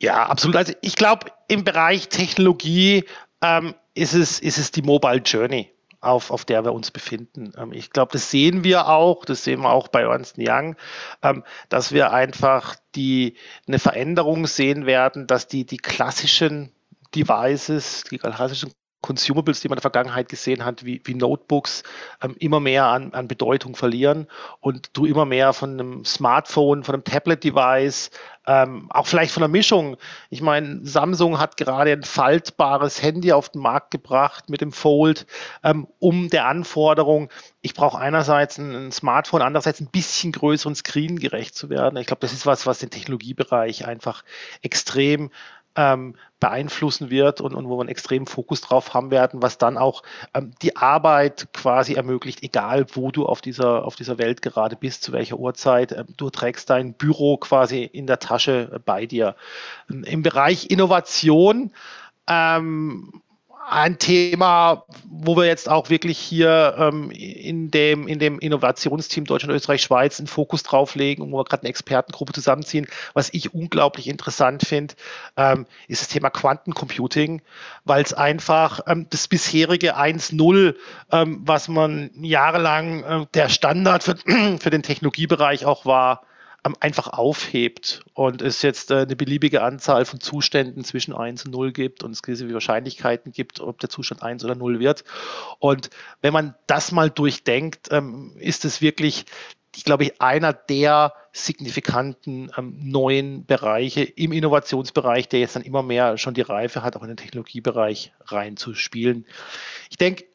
Ja, 0.01 0.25
absolut. 0.25 0.55
Also 0.55 0.73
ich 0.81 0.95
glaube, 0.95 1.27
im 1.47 1.63
Bereich 1.63 2.09
Technologie 2.09 3.03
ähm, 3.43 3.75
ist 3.95 4.13
es, 4.13 4.39
ist 4.39 4.57
es 4.57 4.71
die 4.71 4.83
Mobile 4.83 5.21
Journey, 5.25 5.71
auf, 6.01 6.29
auf 6.29 6.45
der 6.45 6.63
wir 6.63 6.73
uns 6.73 6.91
befinden. 6.91 7.53
Ähm, 7.57 7.73
ich 7.73 7.89
glaube, 7.89 8.11
das 8.11 8.29
sehen 8.29 8.63
wir 8.63 8.87
auch, 8.87 9.25
das 9.25 9.43
sehen 9.43 9.61
wir 9.61 9.71
auch 9.71 9.87
bei 9.87 10.01
Ernst 10.01 10.35
Young, 10.37 10.75
ähm, 11.23 11.43
dass 11.69 11.91
wir 11.91 12.11
einfach 12.11 12.75
die, 12.93 13.35
eine 13.67 13.79
Veränderung 13.79 14.45
sehen 14.45 14.85
werden, 14.85 15.25
dass 15.25 15.47
die, 15.47 15.65
die 15.65 15.77
klassischen 15.77 16.71
Devices, 17.15 18.03
die 18.11 18.17
klassischen 18.17 18.71
Consumables, 19.01 19.61
die 19.61 19.69
man 19.69 19.75
in 19.75 19.81
der 19.81 19.91
Vergangenheit 19.91 20.29
gesehen 20.29 20.65
hat, 20.65 20.83
wie, 20.83 20.99
wie 21.03 21.13
Notebooks, 21.13 21.83
ähm, 22.23 22.35
immer 22.39 22.59
mehr 22.59 22.85
an, 22.85 23.13
an 23.13 23.27
Bedeutung 23.27 23.75
verlieren 23.75 24.27
und 24.61 24.97
du 24.97 25.05
immer 25.05 25.25
mehr 25.25 25.53
von 25.53 25.79
einem 25.79 26.05
Smartphone, 26.05 26.83
von 26.83 26.95
einem 26.95 27.03
Tablet-Device, 27.03 28.09
ähm, 28.47 28.87
auch 28.91 29.07
vielleicht 29.07 29.31
von 29.31 29.41
der 29.41 29.49
Mischung. 29.49 29.97
Ich 30.29 30.41
meine, 30.41 30.79
Samsung 30.83 31.39
hat 31.39 31.57
gerade 31.57 31.91
ein 31.91 32.03
faltbares 32.03 33.01
Handy 33.01 33.31
auf 33.31 33.49
den 33.49 33.61
Markt 33.61 33.91
gebracht 33.91 34.49
mit 34.49 34.61
dem 34.61 34.71
Fold, 34.71 35.25
ähm, 35.63 35.87
um 35.99 36.29
der 36.29 36.47
Anforderung, 36.47 37.29
ich 37.61 37.73
brauche 37.73 37.97
einerseits 37.97 38.57
ein, 38.57 38.75
ein, 38.75 38.91
Smartphone, 38.91 39.41
andererseits 39.41 39.79
ein 39.81 39.87
bisschen 39.87 40.31
größeren 40.31 40.75
Screen 40.75 41.17
gerecht 41.17 41.55
zu 41.55 41.69
werden. 41.69 41.97
Ich 41.97 42.07
glaube, 42.07 42.21
das 42.21 42.33
ist 42.33 42.45
was, 42.45 42.65
was 42.67 42.79
den 42.79 42.91
Technologiebereich 42.91 43.87
einfach 43.87 44.23
extrem 44.61 45.31
ähm, 45.75 46.15
beeinflussen 46.45 47.09
wird 47.09 47.41
und, 47.41 47.55
und 47.55 47.67
wo 47.67 47.77
wir 47.77 47.81
einen 47.81 47.89
extremen 47.89 48.27
Fokus 48.27 48.61
drauf 48.61 48.93
haben 48.93 49.09
werden, 49.09 49.41
was 49.41 49.57
dann 49.57 49.79
auch 49.79 50.03
ähm, 50.35 50.51
die 50.61 50.75
Arbeit 50.75 51.47
quasi 51.53 51.95
ermöglicht, 51.95 52.43
egal 52.43 52.85
wo 52.93 53.09
du 53.09 53.25
auf 53.25 53.41
dieser, 53.41 53.83
auf 53.83 53.95
dieser 53.95 54.19
Welt 54.19 54.43
gerade 54.43 54.75
bist, 54.75 55.01
zu 55.01 55.11
welcher 55.11 55.39
Uhrzeit. 55.39 55.91
Ähm, 55.91 56.05
du 56.17 56.29
trägst 56.29 56.69
dein 56.69 56.93
Büro 56.93 57.37
quasi 57.37 57.81
in 57.81 58.05
der 58.05 58.19
Tasche 58.19 58.69
äh, 58.75 58.77
bei 58.77 59.07
dir. 59.07 59.35
Ähm, 59.89 60.03
Im 60.03 60.21
Bereich 60.21 60.69
Innovation 60.69 61.71
ähm, 62.27 63.23
ein 63.67 63.97
Thema, 63.97 64.85
wo 65.09 65.35
wir 65.35 65.45
jetzt 65.45 65.69
auch 65.69 65.89
wirklich 65.89 66.19
hier 66.19 66.75
ähm, 66.77 67.09
in, 67.11 67.71
dem, 67.71 68.07
in 68.07 68.19
dem 68.19 68.39
Innovationsteam 68.39 69.25
Deutschland, 69.25 69.55
Österreich, 69.55 69.81
Schweiz 69.81 70.19
einen 70.19 70.27
Fokus 70.27 70.63
drauf 70.63 70.95
legen 70.95 71.23
und 71.23 71.31
wo 71.31 71.39
wir 71.39 71.45
gerade 71.45 71.63
eine 71.63 71.69
Expertengruppe 71.69 72.33
zusammenziehen. 72.33 72.87
Was 73.13 73.33
ich 73.33 73.53
unglaublich 73.53 74.07
interessant 74.07 74.63
finde, 74.63 74.93
ähm, 75.35 75.65
ist 75.87 76.01
das 76.01 76.09
Thema 76.09 76.29
Quantencomputing, 76.29 77.41
weil 77.85 78.03
es 78.03 78.13
einfach 78.13 78.81
ähm, 78.87 79.07
das 79.09 79.27
bisherige 79.27 79.97
1.0, 79.97 80.75
ähm, 81.11 81.41
was 81.43 81.67
man 81.67 82.11
jahrelang 82.21 83.03
äh, 83.03 83.25
der 83.33 83.49
Standard 83.49 84.03
für, 84.03 84.15
für 84.59 84.69
den 84.69 84.83
Technologiebereich 84.83 85.65
auch 85.65 85.85
war, 85.85 86.21
einfach 86.79 87.09
aufhebt 87.09 88.03
und 88.15 88.41
es 88.41 88.63
jetzt 88.63 88.89
äh, 88.89 89.01
eine 89.01 89.15
beliebige 89.15 89.61
Anzahl 89.61 90.05
von 90.05 90.19
Zuständen 90.19 90.83
zwischen 90.83 91.13
1 91.13 91.45
und 91.45 91.51
0 91.51 91.71
gibt 91.71 92.03
und 92.03 92.11
es 92.11 92.23
gewisse 92.23 92.51
Wahrscheinlichkeiten 92.51 93.31
gibt, 93.31 93.59
ob 93.59 93.79
der 93.79 93.89
Zustand 93.89 94.23
1 94.23 94.43
oder 94.43 94.55
0 94.55 94.79
wird. 94.79 95.03
Und 95.59 95.91
wenn 96.21 96.33
man 96.33 96.55
das 96.65 96.91
mal 96.91 97.11
durchdenkt, 97.11 97.89
ähm, 97.91 98.35
ist 98.39 98.65
es 98.65 98.81
wirklich, 98.81 99.25
ich 99.75 99.83
glaube, 99.83 100.11
einer 100.17 100.53
der 100.53 101.13
signifikanten 101.33 102.51
ähm, 102.57 102.79
neuen 102.81 103.45
Bereiche 103.45 104.01
im 104.01 104.31
Innovationsbereich, 104.31 105.29
der 105.29 105.41
jetzt 105.41 105.55
dann 105.55 105.63
immer 105.63 105.83
mehr 105.83 106.17
schon 106.17 106.33
die 106.33 106.41
Reife 106.41 106.81
hat, 106.81 106.95
auch 106.95 107.03
in 107.03 107.09
den 107.09 107.17
Technologiebereich 107.17 108.11
reinzuspielen. 108.25 109.27
Ich 109.91 109.97
denke, 109.97 110.25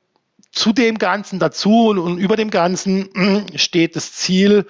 zu 0.52 0.72
dem 0.72 0.98
Ganzen 0.98 1.38
dazu 1.38 1.88
und, 1.88 1.98
und 1.98 2.18
über 2.18 2.36
dem 2.36 2.50
Ganzen 2.50 3.46
steht 3.56 3.96
das 3.96 4.12
Ziel, 4.12 4.66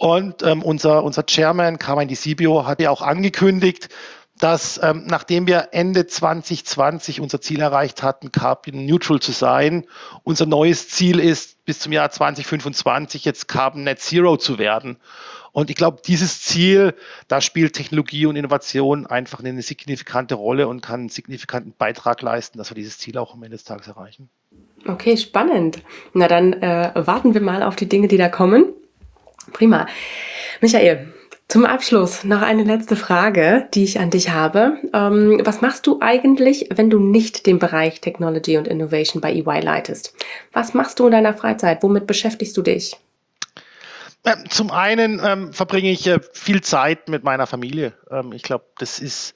und 0.00 0.42
ähm, 0.42 0.62
unser, 0.62 1.04
unser 1.04 1.26
Chairman, 1.26 1.78
Carmine 1.78 2.06
Di 2.06 2.14
Sibio, 2.14 2.66
hat 2.66 2.80
ja 2.80 2.88
auch 2.88 3.02
angekündigt, 3.02 3.90
dass 4.38 4.80
ähm, 4.82 5.04
nachdem 5.06 5.46
wir 5.46 5.68
Ende 5.72 6.06
2020 6.06 7.20
unser 7.20 7.42
Ziel 7.42 7.60
erreicht 7.60 8.02
hatten, 8.02 8.32
Carbon 8.32 8.86
Neutral 8.86 9.20
zu 9.20 9.32
sein, 9.32 9.84
unser 10.22 10.46
neues 10.46 10.88
Ziel 10.88 11.20
ist, 11.20 11.66
bis 11.66 11.80
zum 11.80 11.92
Jahr 11.92 12.10
2025 12.10 13.26
jetzt 13.26 13.46
Carbon 13.46 13.84
Net 13.84 14.00
Zero 14.00 14.38
zu 14.38 14.58
werden. 14.58 14.96
Und 15.52 15.68
ich 15.68 15.76
glaube, 15.76 16.00
dieses 16.06 16.40
Ziel, 16.40 16.94
da 17.28 17.42
spielt 17.42 17.74
Technologie 17.74 18.24
und 18.24 18.36
Innovation 18.36 19.06
einfach 19.06 19.40
eine 19.40 19.60
signifikante 19.60 20.34
Rolle 20.34 20.66
und 20.66 20.80
kann 20.80 21.00
einen 21.00 21.08
signifikanten 21.10 21.74
Beitrag 21.76 22.22
leisten, 22.22 22.56
dass 22.56 22.70
wir 22.70 22.74
dieses 22.74 22.96
Ziel 22.96 23.18
auch 23.18 23.34
am 23.34 23.42
Ende 23.42 23.58
des 23.58 23.64
Tages 23.64 23.86
erreichen. 23.86 24.30
Okay, 24.88 25.18
spannend. 25.18 25.82
Na 26.14 26.26
dann 26.26 26.54
äh, 26.54 26.92
warten 26.94 27.34
wir 27.34 27.42
mal 27.42 27.62
auf 27.62 27.76
die 27.76 27.88
Dinge, 27.88 28.08
die 28.08 28.16
da 28.16 28.30
kommen. 28.30 28.72
Prima. 29.52 29.86
Michael, 30.60 31.12
zum 31.50 31.64
Abschluss 31.64 32.22
noch 32.22 32.42
eine 32.42 32.62
letzte 32.62 32.94
Frage, 32.94 33.68
die 33.74 33.82
ich 33.82 33.98
an 33.98 34.10
dich 34.10 34.30
habe. 34.30 34.78
Ähm, 34.94 35.40
was 35.44 35.60
machst 35.60 35.84
du 35.86 35.98
eigentlich, 36.00 36.68
wenn 36.72 36.90
du 36.90 37.00
nicht 37.00 37.44
den 37.46 37.58
Bereich 37.58 38.00
Technology 38.00 38.56
und 38.56 38.68
Innovation 38.68 39.20
bei 39.20 39.32
EY 39.32 39.60
leitest? 39.60 40.14
Was 40.52 40.74
machst 40.74 41.00
du 41.00 41.06
in 41.06 41.12
deiner 41.12 41.34
Freizeit? 41.34 41.82
Womit 41.82 42.06
beschäftigst 42.06 42.56
du 42.56 42.62
dich? 42.62 42.96
Ähm, 44.24 44.44
zum 44.48 44.70
einen 44.70 45.20
ähm, 45.24 45.52
verbringe 45.52 45.90
ich 45.90 46.06
äh, 46.06 46.20
viel 46.32 46.60
Zeit 46.60 47.08
mit 47.08 47.24
meiner 47.24 47.48
Familie. 47.48 47.94
Ähm, 48.10 48.32
ich 48.32 48.44
glaube, 48.44 48.66
das 48.78 49.00
ist 49.00 49.34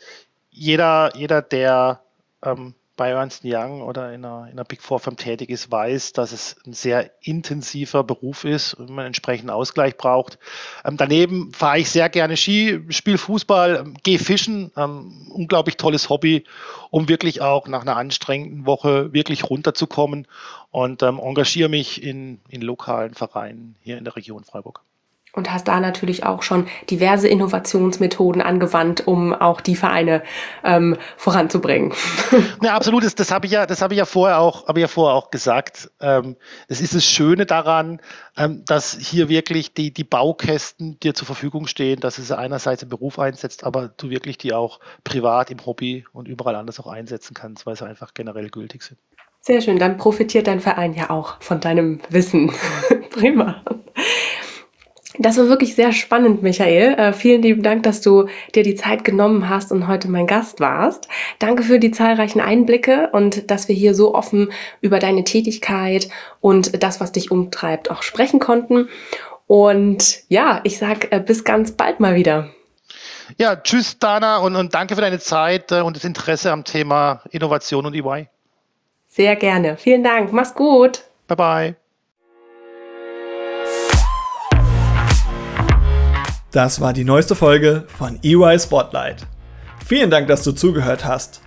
jeder, 0.50 1.10
jeder 1.16 1.42
der 1.42 2.00
ähm, 2.44 2.74
bei 2.96 3.10
Ernst 3.10 3.42
Young 3.44 3.82
oder 3.82 4.12
in 4.12 4.24
einer, 4.24 4.46
in 4.46 4.52
einer 4.52 4.64
Big 4.64 4.82
Four 4.82 5.00
Firm 5.00 5.16
tätig 5.16 5.50
ist, 5.50 5.70
weiß, 5.70 6.12
dass 6.12 6.32
es 6.32 6.56
ein 6.66 6.72
sehr 6.72 7.10
intensiver 7.20 8.04
Beruf 8.04 8.44
ist 8.44 8.74
und 8.74 8.90
man 8.90 9.06
entsprechenden 9.06 9.50
Ausgleich 9.50 9.96
braucht. 9.96 10.38
Ähm, 10.84 10.96
daneben 10.96 11.52
fahre 11.52 11.78
ich 11.78 11.90
sehr 11.90 12.08
gerne 12.08 12.36
Ski, 12.36 12.84
spiele 12.90 13.18
Fußball, 13.18 13.76
ähm, 13.76 13.96
gehe 14.02 14.18
fischen, 14.18 14.70
ähm, 14.76 15.26
unglaublich 15.30 15.76
tolles 15.76 16.08
Hobby, 16.08 16.44
um 16.90 17.08
wirklich 17.08 17.40
auch 17.40 17.66
nach 17.66 17.82
einer 17.82 17.96
anstrengenden 17.96 18.66
Woche 18.66 19.12
wirklich 19.12 19.50
runterzukommen 19.50 20.28
und 20.70 21.02
ähm, 21.02 21.18
engagiere 21.18 21.68
mich 21.68 22.02
in, 22.02 22.40
in 22.48 22.62
lokalen 22.62 23.14
Vereinen 23.14 23.76
hier 23.80 23.98
in 23.98 24.04
der 24.04 24.16
Region 24.16 24.44
Freiburg 24.44 24.82
und 25.34 25.52
hast 25.52 25.68
da 25.68 25.80
natürlich 25.80 26.24
auch 26.24 26.42
schon 26.42 26.66
diverse 26.90 27.28
Innovationsmethoden 27.28 28.40
angewandt, 28.40 29.06
um 29.06 29.32
auch 29.32 29.60
die 29.60 29.76
Vereine 29.76 30.22
ähm, 30.62 30.96
voranzubringen. 31.16 31.92
Ja, 32.62 32.74
absolut. 32.74 33.04
Das, 33.04 33.14
das 33.14 33.30
habe 33.30 33.46
ich 33.46 33.52
ja, 33.52 33.66
das 33.66 33.82
habe 33.82 33.94
ich 33.94 33.98
ja 33.98 34.04
vorher 34.04 34.38
auch, 34.38 34.66
habe 34.68 34.78
ich 34.78 34.82
ja 34.82 34.88
vorher 34.88 35.14
auch 35.14 35.30
gesagt. 35.30 35.90
Ähm, 36.00 36.36
das 36.68 36.80
ist 36.80 36.94
das 36.94 37.04
Schöne 37.04 37.46
daran, 37.46 38.00
ähm, 38.36 38.64
dass 38.64 38.96
hier 38.98 39.28
wirklich 39.28 39.74
die, 39.74 39.92
die 39.92 40.04
Baukästen 40.04 40.98
dir 41.00 41.14
zur 41.14 41.26
Verfügung 41.26 41.66
stehen, 41.66 42.00
dass 42.00 42.18
es 42.18 42.30
einerseits 42.32 42.82
im 42.82 42.88
Beruf 42.88 43.18
einsetzt, 43.18 43.64
aber 43.64 43.88
du 43.88 44.10
wirklich 44.10 44.38
die 44.38 44.52
auch 44.52 44.80
privat 45.04 45.50
im 45.50 45.64
Hobby 45.66 46.04
und 46.12 46.28
überall 46.28 46.56
anders 46.56 46.80
auch 46.80 46.86
einsetzen 46.86 47.34
kannst, 47.34 47.66
weil 47.66 47.76
sie 47.76 47.86
einfach 47.86 48.14
generell 48.14 48.48
gültig 48.48 48.82
sind. 48.82 48.98
Sehr 49.40 49.60
schön. 49.60 49.78
Dann 49.78 49.98
profitiert 49.98 50.46
dein 50.46 50.60
Verein 50.60 50.94
ja 50.94 51.10
auch 51.10 51.40
von 51.40 51.60
deinem 51.60 52.00
Wissen. 52.08 52.50
Prima. 53.10 53.62
Das 55.18 55.38
war 55.38 55.48
wirklich 55.48 55.76
sehr 55.76 55.92
spannend, 55.92 56.42
Michael. 56.42 56.94
Äh, 56.94 57.12
vielen 57.12 57.42
lieben 57.42 57.62
Dank, 57.62 57.84
dass 57.84 58.00
du 58.00 58.26
dir 58.54 58.64
die 58.64 58.74
Zeit 58.74 59.04
genommen 59.04 59.48
hast 59.48 59.70
und 59.70 59.86
heute 59.86 60.08
mein 60.08 60.26
Gast 60.26 60.58
warst. 60.58 61.08
Danke 61.38 61.62
für 61.62 61.78
die 61.78 61.92
zahlreichen 61.92 62.40
Einblicke 62.40 63.10
und 63.12 63.50
dass 63.50 63.68
wir 63.68 63.76
hier 63.76 63.94
so 63.94 64.14
offen 64.14 64.50
über 64.80 64.98
deine 64.98 65.22
Tätigkeit 65.22 66.08
und 66.40 66.82
das, 66.82 67.00
was 67.00 67.12
dich 67.12 67.30
umtreibt, 67.30 67.90
auch 67.90 68.02
sprechen 68.02 68.40
konnten. 68.40 68.88
Und 69.46 70.22
ja, 70.28 70.60
ich 70.64 70.78
sag 70.78 71.12
äh, 71.12 71.20
bis 71.20 71.44
ganz 71.44 71.72
bald 71.72 72.00
mal 72.00 72.16
wieder. 72.16 72.50
Ja, 73.38 73.56
tschüss, 73.56 73.98
Dana, 73.98 74.38
und, 74.38 74.56
und 74.56 74.74
danke 74.74 74.94
für 74.94 75.00
deine 75.00 75.18
Zeit 75.18 75.70
äh, 75.70 75.80
und 75.80 75.96
das 75.96 76.04
Interesse 76.04 76.50
am 76.50 76.64
Thema 76.64 77.22
Innovation 77.30 77.86
und 77.86 77.94
EY. 77.94 78.28
Sehr 79.06 79.36
gerne. 79.36 79.76
Vielen 79.76 80.02
Dank. 80.02 80.32
Mach's 80.32 80.54
gut. 80.54 81.04
Bye 81.28 81.36
bye. 81.36 81.83
Das 86.54 86.80
war 86.80 86.92
die 86.92 87.02
neueste 87.02 87.34
Folge 87.34 87.82
von 87.98 88.20
EY 88.22 88.56
Spotlight. 88.60 89.26
Vielen 89.84 90.08
Dank, 90.08 90.28
dass 90.28 90.44
du 90.44 90.52
zugehört 90.52 91.04
hast. 91.04 91.40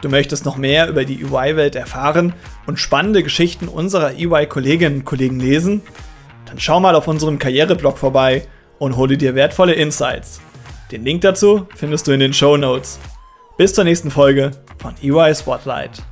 Du 0.00 0.08
möchtest 0.08 0.46
noch 0.46 0.56
mehr 0.56 0.88
über 0.88 1.04
die 1.04 1.20
EY-Welt 1.20 1.76
erfahren 1.76 2.32
und 2.66 2.78
spannende 2.78 3.22
Geschichten 3.22 3.68
unserer 3.68 4.12
EY-Kolleginnen 4.14 5.00
und 5.00 5.04
Kollegen 5.04 5.38
lesen? 5.38 5.82
Dann 6.46 6.58
schau 6.58 6.80
mal 6.80 6.94
auf 6.94 7.08
unserem 7.08 7.38
Karriereblog 7.38 7.98
vorbei 7.98 8.48
und 8.78 8.96
hole 8.96 9.18
dir 9.18 9.34
wertvolle 9.34 9.74
Insights. 9.74 10.40
Den 10.90 11.04
Link 11.04 11.20
dazu 11.20 11.68
findest 11.76 12.06
du 12.06 12.12
in 12.12 12.20
den 12.20 12.32
Show 12.32 12.56
Notes. 12.56 12.98
Bis 13.58 13.74
zur 13.74 13.84
nächsten 13.84 14.10
Folge 14.10 14.52
von 14.78 14.94
EY 15.02 15.34
Spotlight. 15.34 16.02